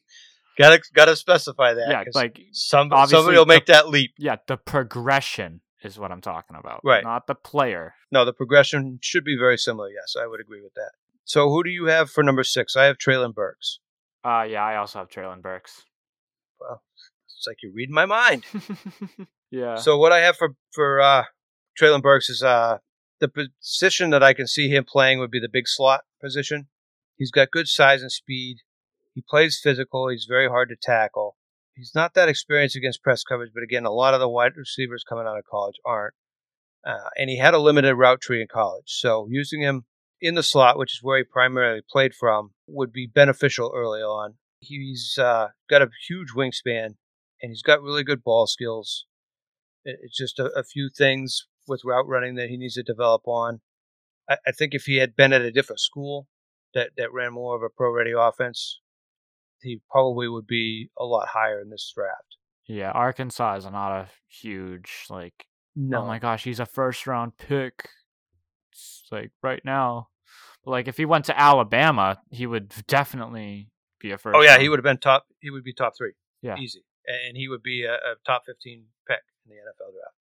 [0.58, 1.88] gotta gotta specify that.
[1.90, 4.14] Yeah, like some somebody will the- make that leap.
[4.20, 7.04] yeah, the progression is what I'm talking about, Right.
[7.04, 7.96] Not the player.
[8.12, 9.90] No, the progression should be very similar.
[9.90, 10.92] Yes, I would agree with that.
[11.26, 12.76] So who do you have for number six?
[12.76, 13.80] I have Treylon Burks.
[14.24, 15.84] Uh, yeah, I also have Treylon Burks.
[16.60, 16.84] Well,
[17.26, 18.44] it's like you're reading my mind.
[19.52, 19.76] yeah.
[19.76, 21.24] So what I have for for uh,
[21.80, 22.78] Treylon Burks is uh,
[23.20, 26.68] the position that I can see him playing would be the big slot position.
[27.18, 28.58] He's got good size and speed.
[29.14, 30.08] He plays physical.
[30.08, 31.36] He's very hard to tackle.
[31.76, 35.04] He's not that experienced against press coverage, but again, a lot of the wide receivers
[35.08, 36.14] coming out of college aren't.
[36.86, 39.84] Uh, and he had a limited route tree in college, so using him
[40.22, 44.36] in the slot, which is where he primarily played from, would be beneficial early on.
[44.60, 46.96] He's uh, got a huge wingspan,
[47.42, 49.06] and he's got really good ball skills.
[49.90, 53.24] It- It's just a, a few things with route running that he needs to develop
[53.28, 53.62] on.
[54.30, 56.28] I, I think if he had been at a different school
[56.74, 58.80] that, that ran more of a pro ready offense,
[59.62, 62.38] he probably would be a lot higher in this draft.
[62.68, 65.46] yeah, Arkansas is not a huge like.
[65.76, 67.90] No, Oh my gosh, he's a first round pick.
[68.72, 70.10] It's like right now,
[70.64, 73.70] but like if he went to Alabama, he would definitely
[74.00, 74.36] be a oh first.
[74.38, 75.26] oh yeah, round- he would have been top.
[75.40, 76.14] He would be top three.
[76.42, 76.58] Yeah.
[76.58, 76.84] easy,
[77.28, 78.86] and he would be a, a top fifteen
[79.50, 80.16] in the NFL draft.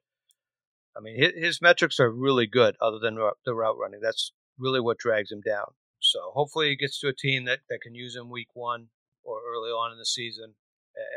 [0.97, 4.01] I mean, his, his metrics are really good, other than the route running.
[4.03, 5.73] That's really what drags him down.
[6.01, 8.89] So hopefully, he gets to a team that, that can use him week one
[9.23, 10.55] or early on in the season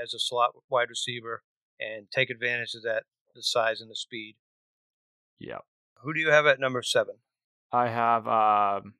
[0.01, 1.43] as a slot wide receiver
[1.79, 3.03] and take advantage of that
[3.35, 4.35] the size and the speed.
[5.39, 5.59] Yeah,
[6.03, 7.15] Who do you have at number seven?
[7.71, 8.93] I have um,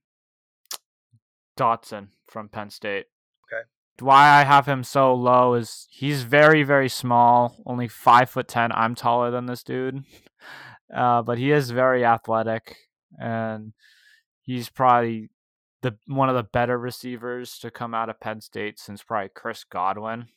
[1.60, 3.08] Dotson from Penn State.
[3.46, 3.68] Okay.
[4.00, 8.72] Why I have him so low is he's very very small, only five foot ten.
[8.74, 10.04] I'm taller than this dude,
[10.96, 12.78] uh, but he is very athletic,
[13.20, 13.74] and
[14.42, 15.30] he's probably
[15.82, 19.64] the one of the better receivers to come out of Penn State since probably Chris
[19.64, 20.28] Godwin,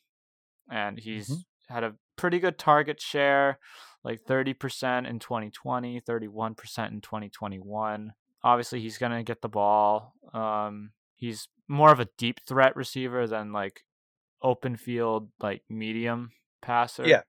[0.70, 1.44] and he's Mhm.
[1.68, 3.58] had a pretty good target share,
[4.02, 8.12] like thirty percent in 2020, 31 percent in 2021.
[8.42, 10.12] Obviously, he's gonna get the ball.
[10.34, 13.84] Um, he's more of a deep threat receiver than like
[14.42, 17.06] open field, like medium passer.
[17.06, 17.22] Yeah.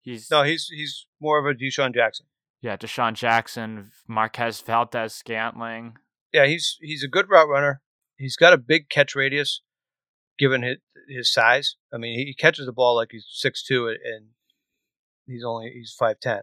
[0.00, 2.26] he's No, he's he's more of a DeSean Jackson.
[2.60, 5.94] yeah, DeSean Jackson, Marquez Valdes-Scantling.
[6.32, 7.80] Yeah, he's he's a good route runner.
[8.16, 9.62] He's got a big catch radius,
[10.38, 10.76] given his,
[11.08, 11.76] his size.
[11.92, 14.28] I mean, he catches the ball like he's six two, and
[15.26, 16.42] he's only he's five ten.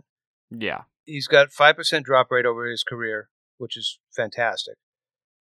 [0.50, 4.76] Yeah, He's got five percent drop rate over his career, which is fantastic.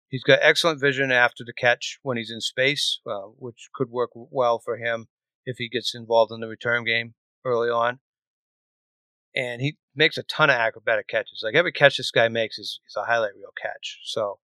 [0.08, 4.10] He's got excellent vision after the catch when he's in space, uh, which could work
[4.14, 5.08] well for him
[5.44, 8.00] if he gets involved in the return game early on.
[9.36, 11.42] And he makes a ton of acrobatic catches.
[11.44, 14.00] Like every catch this guy makes is, is a highlight reel catch.
[14.04, 14.38] So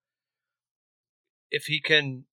[1.51, 2.25] if he can,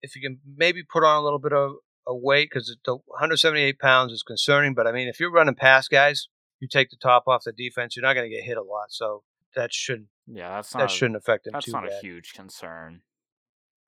[0.00, 1.72] if he can maybe put on a little bit of
[2.06, 4.72] a weight because the 178 pounds is concerning.
[4.72, 6.28] But I mean, if you're running past guys,
[6.58, 8.86] you take the top off the defense, you're not going to get hit a lot.
[8.88, 9.22] So
[9.58, 11.56] that should yeah, that's not that a, shouldn't affect him too.
[11.56, 11.92] that's not bad.
[11.92, 13.02] a huge concern.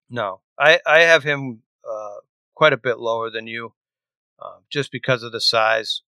[0.09, 2.17] No, I I have him uh,
[2.55, 3.75] quite a bit lower than you,
[4.43, 6.03] um, just because of the size,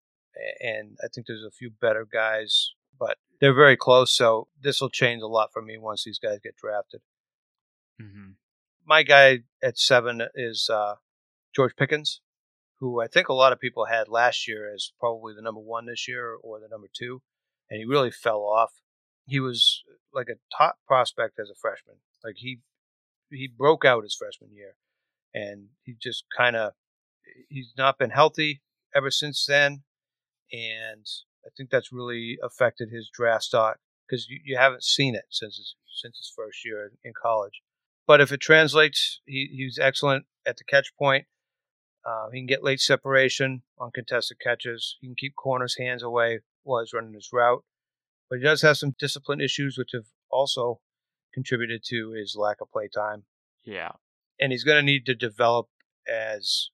[0.62, 4.16] and I think there's a few better guys, but they're very close.
[4.16, 7.02] So this will change a lot for me once these guys get drafted.
[8.00, 8.32] hmm
[8.86, 10.96] My guy at seven is uh,
[11.54, 12.22] George Pickens,
[12.80, 15.86] who I think a lot of people had last year as probably the number one
[15.88, 17.22] this year or the number two,
[17.70, 18.72] and he really fell off.
[19.30, 21.98] He was like a top prospect as a freshman.
[22.24, 22.60] Like he
[23.32, 24.76] he broke out his freshman year,
[25.34, 26.74] and he just kind of
[27.48, 28.62] he's not been healthy
[28.96, 29.84] ever since then,
[30.52, 31.06] and
[31.46, 33.78] I think that's really affected his draft stock
[34.08, 37.62] because you, you haven't seen it since his, since his first year in college.
[38.08, 41.26] But if it translates, he, he's excellent at the catch point.
[42.06, 44.98] Uh, he can get late separation on contested catches.
[45.00, 47.64] He can keep corners' hands away while he's running his route.
[48.30, 50.80] But he does have some discipline issues, which have also
[51.34, 53.24] contributed to his lack of play time.
[53.64, 53.92] Yeah,
[54.40, 55.68] And he's going to need to develop
[56.08, 56.70] as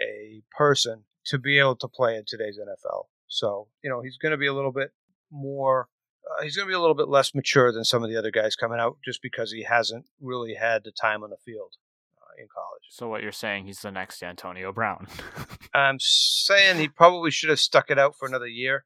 [0.00, 3.04] a person to be able to play in today's NFL.
[3.28, 4.90] So, you know, he's going to be a little bit
[5.30, 5.88] more,
[6.26, 8.30] uh, he's going to be a little bit less mature than some of the other
[8.30, 11.74] guys coming out just because he hasn't really had the time on the field
[12.18, 12.82] uh, in college.
[12.90, 13.66] so what you're saying?
[13.66, 15.06] He's the next Antonio Brown.
[15.74, 18.84] I'm saying he probably should have stuck it out for another year.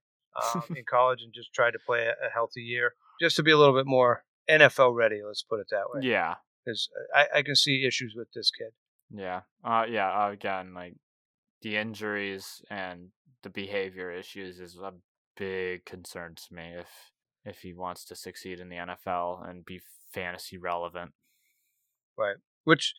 [0.54, 3.50] Um, in college and just tried to play a, a healthy year, just to be
[3.50, 5.20] a little bit more NFL ready.
[5.26, 6.00] Let's put it that way.
[6.02, 6.34] Yeah.
[6.64, 8.72] Because I, I can see issues with this kid.
[9.10, 9.42] Yeah.
[9.64, 10.94] Uh yeah, uh, again, like
[11.62, 13.08] the injuries and
[13.42, 14.92] the behavior issues is a
[15.36, 16.88] big concern to me if
[17.44, 19.80] if he wants to succeed in the NFL and be
[20.12, 21.12] fantasy relevant.
[22.18, 22.36] Right.
[22.64, 22.94] Which,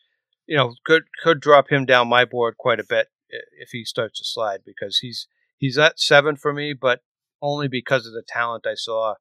[0.46, 4.18] you know, could could drop him down my board quite a bit if he starts
[4.20, 5.28] to slide because he's
[5.58, 7.00] he's at seven for me, but
[7.40, 9.14] only because of the talent I saw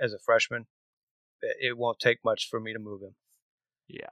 [0.00, 0.66] as a freshman.
[1.60, 3.14] It won't take much for me to move him.
[3.88, 4.10] Yeah.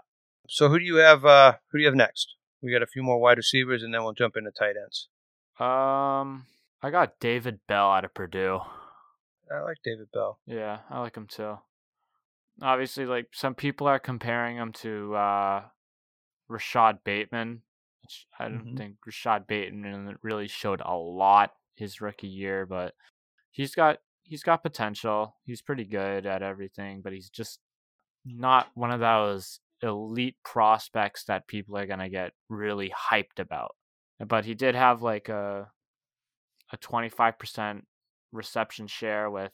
[0.49, 1.25] So who do you have?
[1.25, 2.35] Uh, who do you have next?
[2.61, 5.09] We got a few more wide receivers, and then we'll jump into tight ends.
[5.59, 6.47] Um
[6.83, 8.61] I got David Bell out of Purdue.
[9.51, 10.39] I like David Bell.
[10.47, 11.59] Yeah, I like him too.
[12.61, 15.63] Obviously, like some people are comparing him to uh,
[16.49, 17.63] Rashod Bateman.
[18.03, 18.77] Which I don't Mhm.
[18.77, 22.95] think Rashod Bateman really showed a lot his rookie year, but
[23.53, 25.37] he's got he's got potential.
[25.45, 27.61] He's pretty good at everything, but he's just
[28.25, 33.77] not one of those elite prospects that people are gonna get really hyped about.
[34.27, 35.71] But he did have like a
[36.73, 37.87] a twenty five percent
[38.33, 39.53] reception share with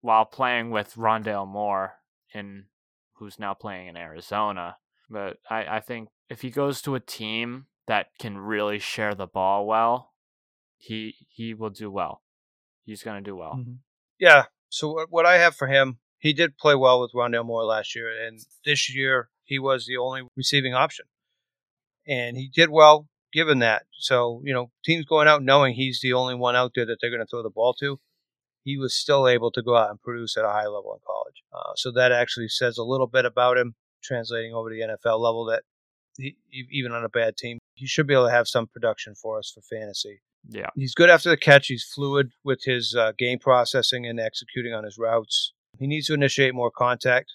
[0.00, 1.94] while playing with Rondale Moore
[2.34, 2.66] in
[3.14, 4.76] who's now playing in Arizona.
[5.08, 9.26] But I, I think if he goes to a team that can really share the
[9.26, 10.12] ball well,
[10.76, 12.22] he he will do well.
[12.86, 13.62] He's gonna do well.
[14.18, 14.44] Yeah.
[14.68, 18.10] So what, I have for him, he did play well with Rondale Moore last year,
[18.26, 21.06] and this year he was the only receiving option,
[22.06, 23.84] and he did well given that.
[23.98, 27.10] So you know, teams going out knowing he's the only one out there that they're
[27.10, 27.98] going to throw the ball to,
[28.64, 31.42] he was still able to go out and produce at a high level in college.
[31.52, 35.20] Uh, so that actually says a little bit about him translating over to the NFL
[35.20, 35.44] level.
[35.46, 35.62] That
[36.16, 36.36] he,
[36.70, 39.52] even on a bad team, he should be able to have some production for us
[39.54, 40.68] for fantasy Yeah.
[40.76, 41.66] he's good after the catch.
[41.66, 45.52] He's fluid with his uh, game processing and executing on his routes.
[45.78, 47.32] He needs to initiate more contact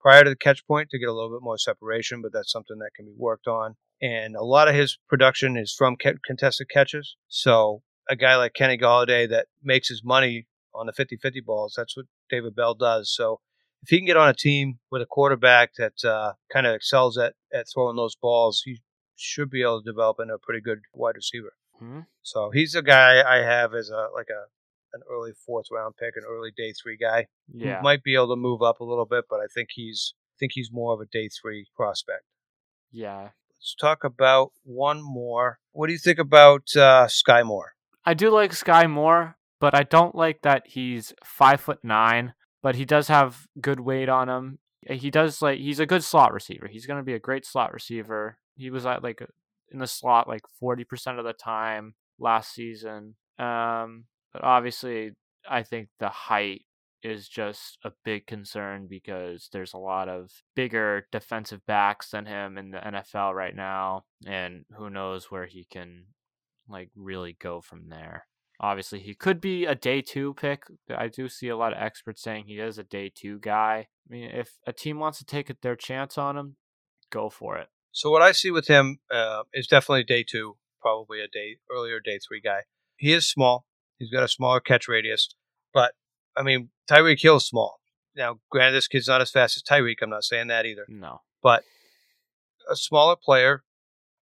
[0.00, 2.78] prior to the catch point to get a little bit more separation, but that's something
[2.78, 3.76] that can be worked on.
[4.00, 5.96] And a lot of his production is from
[6.26, 7.16] contested catches.
[7.28, 11.96] So a guy like Kenny Golladay that makes his money on the 50-50 balls, that's
[11.96, 13.14] what David Bell does.
[13.14, 13.40] So
[13.82, 17.18] if he can get on a team with a quarterback that uh, kind of excels
[17.18, 18.80] at, at throwing those balls, he
[19.16, 21.52] should be able to develop into a pretty good wide receiver.
[21.82, 22.00] Hmm?
[22.22, 24.44] So he's a guy I have as a like a
[24.94, 27.26] an early fourth round pick, an early day three guy.
[27.52, 27.80] Yeah.
[27.82, 30.52] might be able to move up a little bit, but I think he's I think
[30.54, 32.22] he's more of a day three prospect.
[32.92, 33.30] Yeah.
[33.50, 35.58] Let's talk about one more.
[35.72, 37.72] What do you think about uh, Sky Moore?
[38.04, 42.76] I do like Sky Moore, but I don't like that he's five foot nine, but
[42.76, 44.58] he does have good weight on him.
[44.88, 46.68] He does like he's a good slot receiver.
[46.68, 48.38] He's gonna be a great slot receiver.
[48.56, 49.22] He was at like
[49.72, 53.14] in the slot like forty percent of the time last season.
[53.38, 55.12] Um, but obviously,
[55.48, 56.62] I think the height
[57.02, 62.56] is just a big concern because there's a lot of bigger defensive backs than him
[62.56, 66.04] in the NFL right now, and who knows where he can
[66.68, 68.26] like really go from there.
[68.60, 70.62] Obviously, he could be a day two pick.
[70.88, 73.88] I do see a lot of experts saying he is a day two guy.
[74.08, 76.56] I mean, if a team wants to take their chance on him,
[77.10, 77.68] go for it.
[77.92, 82.00] So what I see with him uh, is definitely day two, probably a day earlier
[82.00, 82.62] day three guy.
[82.96, 83.66] He is small.
[83.98, 85.34] He's got a smaller catch radius,
[85.72, 85.92] but
[86.36, 87.80] I mean Tyreek Hill's small.
[88.16, 89.96] Now, granted, this kid's not as fast as Tyreek.
[90.02, 90.84] I'm not saying that either.
[90.88, 91.20] No.
[91.42, 91.64] but
[92.70, 93.64] a smaller player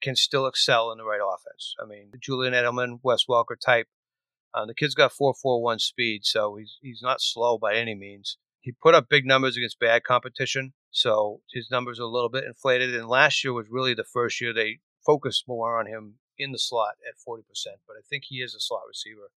[0.02, 1.76] can still excel in the right offense.
[1.82, 3.88] I mean, Julian Edelman, Wes Welker type.
[4.54, 8.38] Uh, the kid's got 4.41 speed, so he's he's not slow by any means.
[8.66, 12.46] He put up big numbers against bad competition, so his numbers are a little bit
[12.46, 12.96] inflated.
[12.96, 16.58] And last year was really the first year they focused more on him in the
[16.58, 17.44] slot at 40%.
[17.88, 19.30] But I think he is a slot receiver,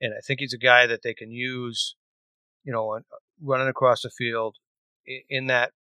[0.00, 1.96] and I think he's a guy that they can use,
[2.62, 3.00] you know, uh,
[3.42, 4.58] running across the field
[5.28, 5.72] in that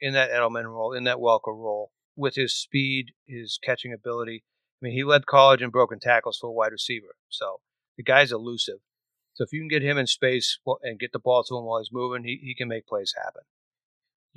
[0.00, 4.42] in that Edelman role, in that Welker role, with his speed, his catching ability.
[4.82, 7.14] I mean, he led college in broken tackles for a wide receiver.
[7.28, 7.60] So
[7.96, 8.80] the guy's elusive.
[9.34, 11.80] So if you can get him in space and get the ball to him while
[11.80, 13.42] he's moving, he, he can make plays happen.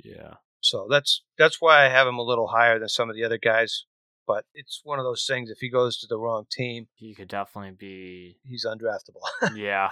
[0.02, 0.34] Yeah.
[0.60, 3.38] So that's that's why I have him a little higher than some of the other
[3.38, 3.84] guys.
[4.26, 5.50] But it's one of those things.
[5.50, 8.36] If he goes to the wrong team, He could definitely be.
[8.44, 9.22] he's undraftable.
[9.56, 9.90] yeah.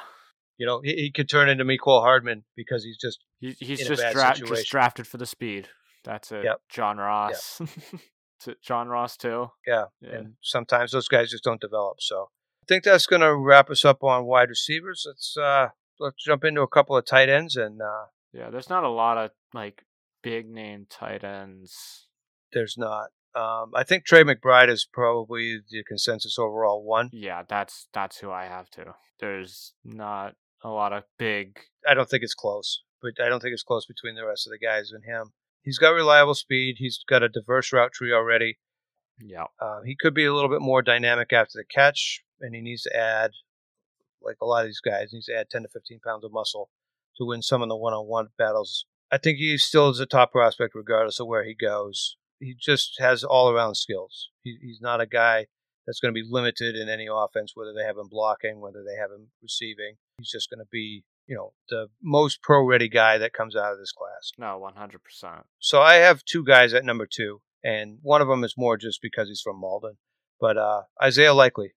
[0.59, 4.02] you know, he, he could turn into Mecole Hardman because he's just He, he's just,
[4.12, 5.68] dra- just drafted for the speed.
[6.04, 6.44] That's it.
[6.44, 6.61] Yep.
[6.68, 7.61] John Ross.
[8.40, 9.48] To John Ross too.
[9.66, 10.16] Yeah, Yeah.
[10.16, 12.02] and sometimes those guys just don't develop.
[12.02, 12.28] So
[12.66, 15.04] I think that's going to wrap us up on wide receivers.
[15.06, 15.68] Let's uh
[16.00, 18.50] let's jump into a couple of tight ends, and uh, Yeah.
[18.50, 19.84] There's not a lot of like
[20.22, 22.08] big name tight ends.
[22.52, 23.10] there's not.
[23.34, 27.10] Um, I think Trey McBride is probably the consensus overall one.
[27.12, 28.92] Yeah, that's that's who I have too.
[29.20, 31.58] There's not a lot of big.
[31.88, 34.52] I don't think it's close, but I don't think it's close between the rest of
[34.52, 35.32] the guys and him.
[35.62, 36.76] He's got reliable speed.
[36.78, 38.58] He's got a diverse route tree already.
[39.20, 42.61] Yeah, Uh, he could be a little bit more dynamic after the catch, and he
[42.61, 43.32] needs to add,
[44.22, 46.32] like a lot of these guys, he needs to add 10 to 15 pounds of
[46.32, 46.70] muscle
[47.16, 48.87] to win some of the one-on-one battles.
[49.11, 52.16] I think he still is a top prospect regardless of where he goes.
[52.41, 54.30] He just has all-around skills.
[54.43, 55.47] He, he's not a guy
[55.87, 59.01] that's going to be limited in any offense, whether they have him blocking, whether they
[59.01, 59.95] have him receiving.
[60.18, 63.78] He's just going to be, you know, the most pro-ready guy that comes out of
[63.78, 64.32] this class.
[64.37, 65.47] no, one hundred percent.
[65.61, 69.01] So I have two guys at number two, and one of them is more just
[69.01, 69.97] because he's from Malden.
[70.41, 71.72] But uh, Isaiah Likely,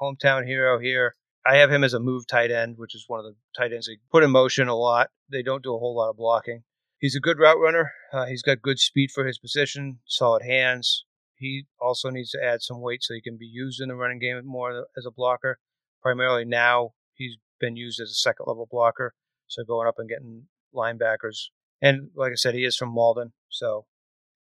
[0.00, 1.16] hometown hero here.
[1.46, 3.86] I have him as a move tight end, which is one of the tight ends
[3.86, 5.10] they put in motion a lot.
[5.30, 6.64] They don't do a whole lot of blocking.
[6.98, 7.92] He's a good route runner.
[8.12, 11.06] Uh, he's got good speed for his position, solid hands.
[11.34, 14.18] He also needs to add some weight so he can be used in the running
[14.18, 15.58] game more as a blocker.
[16.02, 19.14] Primarily now, he's been used as a second level blocker,
[19.46, 20.44] so going up and getting
[20.74, 21.48] linebackers.
[21.80, 23.86] And like I said, he is from Malden, so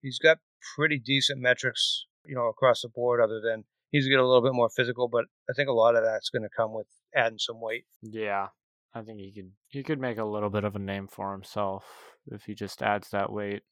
[0.00, 0.38] he's got
[0.76, 3.20] pretty decent metrics, you know, across the board.
[3.20, 3.64] Other than
[3.95, 6.42] he's get a little bit more physical, but I think a lot of that's going
[6.42, 7.84] to come with adding some weight.
[8.03, 8.49] Yeah,
[8.95, 11.84] I think he could he could make a little bit of a name for himself
[12.26, 13.62] if he just adds that weight.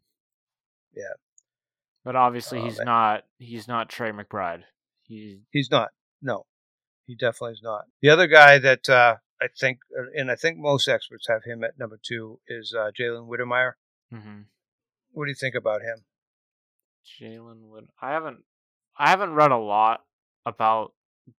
[0.94, 1.14] Yeah.
[2.04, 2.86] But obviously Oh, he's man.
[2.86, 4.62] not he's not Trey McBride.
[5.02, 5.88] He He's not.
[6.20, 6.46] No,
[7.06, 7.86] he definitely is not.
[8.00, 9.78] The other guy that uh, I think,
[10.14, 13.72] and I think most experts have him at number two, is uh, Jalen Wydermyer.
[14.12, 14.44] mhm.
[15.12, 16.04] What do you think about him?
[17.20, 17.88] Jalen Wood.
[18.00, 18.44] I haven't
[18.96, 20.00] I haven't read a lot
[20.46, 20.92] about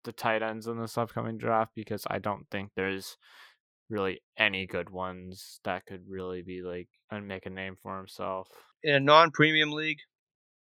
[0.04, 3.16] the tight ends in this upcoming draft because I don't think there's
[3.90, 8.48] really any good ones that could really be like and make a name for himself.
[8.82, 9.98] In a non-premium league,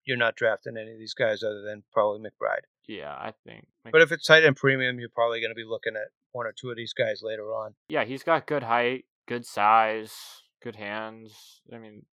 [0.05, 2.65] you're not drafting any of these guys other than probably McBride.
[2.87, 3.67] Yeah, I think.
[3.89, 6.53] But if it's tight end premium, you're probably going to be looking at one or
[6.57, 7.75] two of these guys later on.
[7.87, 10.13] yeah, he's got good height, good size,
[10.61, 11.61] good hands.
[11.73, 12.05] I mean,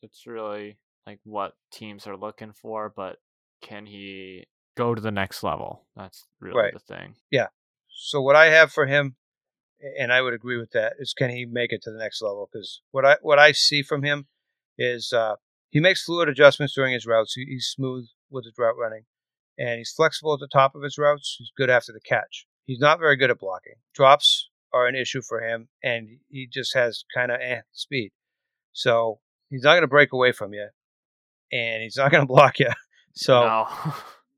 [0.00, 3.16] it's really like what teams are looking for, but
[3.60, 4.46] can he
[4.76, 5.86] go to the next level?
[5.96, 6.72] That's really Right.
[6.72, 7.14] the thing.
[7.30, 7.48] Yeah.
[7.88, 9.16] So what I have for him,
[9.98, 12.48] and I would agree with that, is can he make it to the next level?
[12.52, 14.26] Because what I what I see from him
[14.78, 15.36] is uh,
[15.70, 17.34] he makes fluid adjustments during his routes.
[17.34, 19.04] He, he's smooth with his route running,
[19.58, 21.36] and he's flexible at the top of his routes.
[21.38, 22.46] He's good after the catch.
[22.66, 23.74] He's not very good at blocking.
[23.94, 28.10] Drops are an issue for him, and he just has kind of eh, speed.
[28.72, 29.20] So
[29.50, 30.68] he's not going to break away from you,
[31.52, 32.70] and he's not going to block you.
[33.14, 33.66] So no.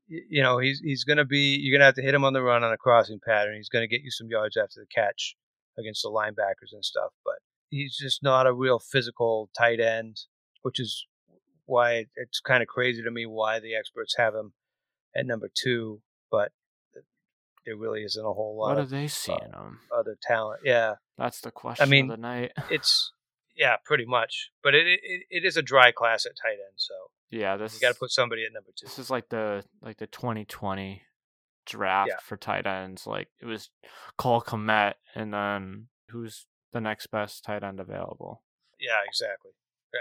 [0.07, 2.33] you know he's he's going to be you're going to have to hit him on
[2.33, 3.55] the run on a crossing pattern.
[3.55, 5.35] He's going to get you some yards after the catch
[5.77, 7.35] against the linebackers and stuff, but
[7.69, 10.21] he's just not a real physical tight end,
[10.61, 11.05] which is
[11.65, 14.53] why it's kind of crazy to me why the experts have him
[15.15, 16.01] at number two,
[16.31, 16.51] but
[17.65, 19.79] there really isn't a whole lot what of they uh, see in him?
[19.95, 20.61] other talent.
[20.63, 22.53] Yeah, That's the question I mean, of the night.
[22.71, 23.11] it's
[23.55, 26.93] yeah, pretty much, but it it, it is a dry class at tight end, so
[27.29, 28.85] yeah, this you got to put somebody at number two.
[28.85, 31.01] this is like the like the 2020
[31.65, 32.15] draft Yeah.
[32.23, 33.05] for tight ends.
[33.07, 33.69] Like it was
[34.17, 38.43] Cole Kmet, and then who's the next best tight end available?
[38.79, 39.51] Yeah, exactly.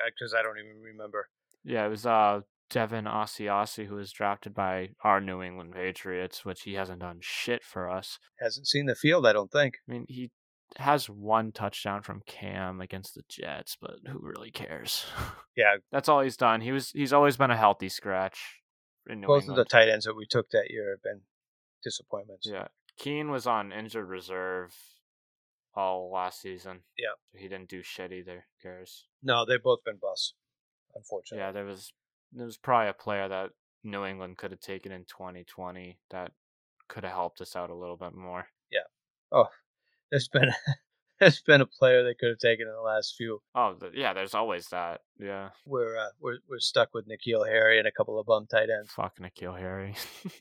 [0.06, 1.28] Because I don't even remember.
[1.64, 6.62] Yeah, it was uh Devin Asiasi who was drafted by our New England Patriots, which
[6.62, 8.18] he hasn't done shit for us.
[8.40, 9.74] Hasn't seen the field, I don't think.
[9.88, 10.30] I mean, he
[10.78, 15.06] has one touchdown from Cam against the Jets, but who really cares?
[15.56, 16.60] Yeah, That's all he's done.
[16.60, 18.60] He was he's always been a healthy scratch
[19.08, 21.22] in New both of the tight ends that we took that year have been
[21.82, 22.46] disappointments.
[22.46, 22.68] Yeah,
[22.98, 24.74] Keene was on injured reserve
[25.74, 26.80] all last season.
[26.98, 27.14] Yeah.
[27.32, 28.44] so he didn't do shit either.
[28.62, 29.06] Who cares?
[29.22, 30.34] No, they've both been busts,
[30.94, 31.42] unfortunately.
[31.42, 31.94] Yeah, there was
[32.34, 33.52] there was probably a player that
[33.82, 36.32] New England could have taken in 2020 that
[36.86, 38.46] could have helped us out a little bit more.
[39.32, 39.48] Oh,
[40.10, 40.50] There's been
[41.20, 43.40] there's been a player they could have taken in the last few.
[43.54, 45.00] Oh, yeah, there's always that.
[45.18, 48.68] Yeah, We're uh, we're we're stuck with N'Keal Harry and a couple of bum tight
[48.70, 48.90] ends.
[48.92, 49.94] fucking N'Keal Harry.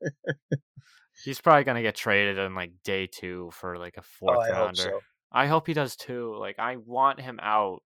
[1.24, 4.48] He's probably gonna get traded in like day two for like a fourth Oh, I
[4.48, 4.82] hope rounder.
[4.82, 5.00] so.
[5.32, 6.36] I hope he does too.
[6.38, 7.82] Like I want him out.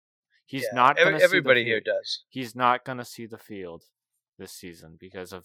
[0.47, 1.97] He's Yeah, not every- gonna see the everybody here field.
[1.99, 2.25] does.
[2.29, 3.83] He's not gonna see the field
[4.39, 5.45] this season because of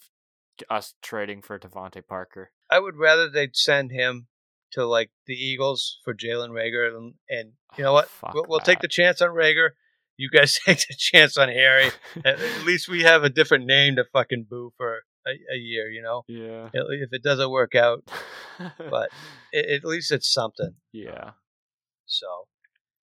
[0.70, 2.52] us trading for DeVante Parker.
[2.70, 4.28] I would rather they'd send him
[4.74, 8.10] to like the Eagles for Jalen Reagor, and, and you know Oh, what?
[8.10, 9.70] fuck We'll, we'll take the chance on Reagor.
[10.18, 11.90] You guys take the chance on Harry.
[12.26, 15.90] at, at least we have a different name to fucking boo for a, a year.
[15.90, 16.66] You know, yeah.
[16.68, 18.04] At if it doesn't work out,
[18.78, 19.10] but
[19.54, 20.76] a- at least it's something.
[20.92, 21.32] yeah.
[22.06, 22.28] So,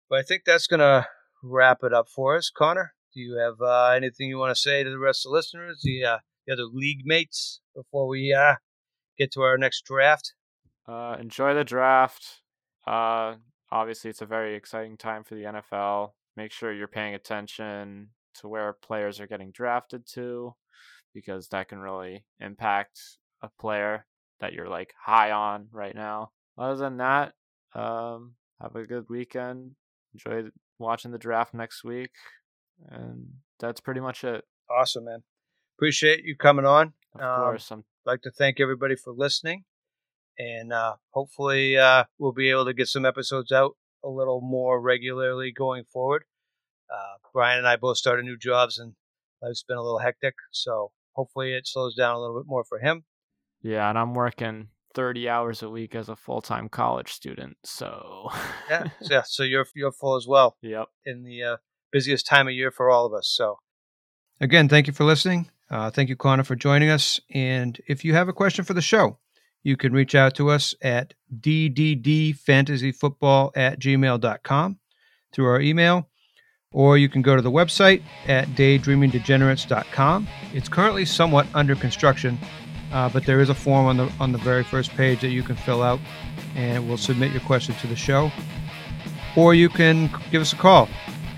[0.09, 1.07] but I think that's gonna
[1.43, 2.51] wrap it up for us.
[2.51, 5.35] Connor, do you have uh, anything you want to say to the rest of the
[5.37, 8.55] listeners, the, uh, the other league mates, before we uh,
[9.19, 10.33] get to our next draft?
[10.89, 12.43] Uh, enjoy the draft.
[12.87, 13.35] Uh,
[13.71, 16.13] obviously, it's a very exciting time for the NFL.
[16.37, 18.11] Make sure you're paying attention
[18.41, 20.55] to where players are getting drafted to,
[21.15, 23.01] because that can really impact
[23.43, 24.07] a player
[24.41, 26.31] that you're like high on right now.
[26.59, 27.33] Other than that,
[27.75, 29.73] um, have a good weekend.
[30.15, 32.11] Enjoy watching the draft next week,
[32.91, 33.27] and
[33.59, 34.45] that's pretty much it.
[34.71, 35.23] Awesome, man.
[35.79, 36.93] Appreciate you coming on.
[37.15, 39.65] Of Um, course, I'm like to thank everybody for listening,
[40.39, 43.73] and uh, hopefully uh, we'll be able to get some episodes out
[44.05, 46.25] a little more regularly going forward.
[46.93, 48.95] Uh, Brian and I both started new jobs, and
[49.43, 52.79] life's been a little hectic, so hopefully it slows down a little bit more for
[52.79, 53.05] him.
[53.63, 57.57] yeah, and I'm working 30 hours a week as a full time college student.
[57.65, 58.31] So
[58.69, 59.23] Yeah, so, yeah.
[59.27, 60.89] So you're you're full as well yep.
[61.05, 61.57] in the uh,
[61.93, 63.29] busiest time of year for all of us.
[63.29, 63.59] So
[64.41, 65.51] again, thank you for listening.
[65.69, 67.21] Uh, thank you, Connor, for joining us.
[67.31, 69.19] And if you have a question for the show,
[69.67, 74.79] you can reach out to us at dddfantasyfootball at gmail.com
[75.33, 76.09] through our email,
[76.71, 80.29] or you can go to the website at daydreamingdegenerates.com.
[80.55, 82.39] It's currently somewhat under construction,
[82.93, 85.43] uh, but there is a form on the on the very first page that you
[85.43, 85.99] can fill out,
[86.55, 88.31] and we'll submit your question to the show.
[89.37, 90.89] Or you can give us a call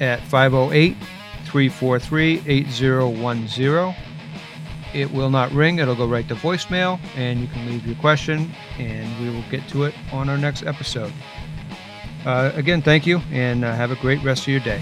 [0.01, 0.99] at 508
[1.47, 4.08] 343 8010.
[4.95, 8.51] It will not ring, it'll go right to voicemail, and you can leave your question,
[8.79, 11.13] and we will get to it on our next episode.
[12.25, 14.81] Uh, again, thank you, and uh, have a great rest of your day.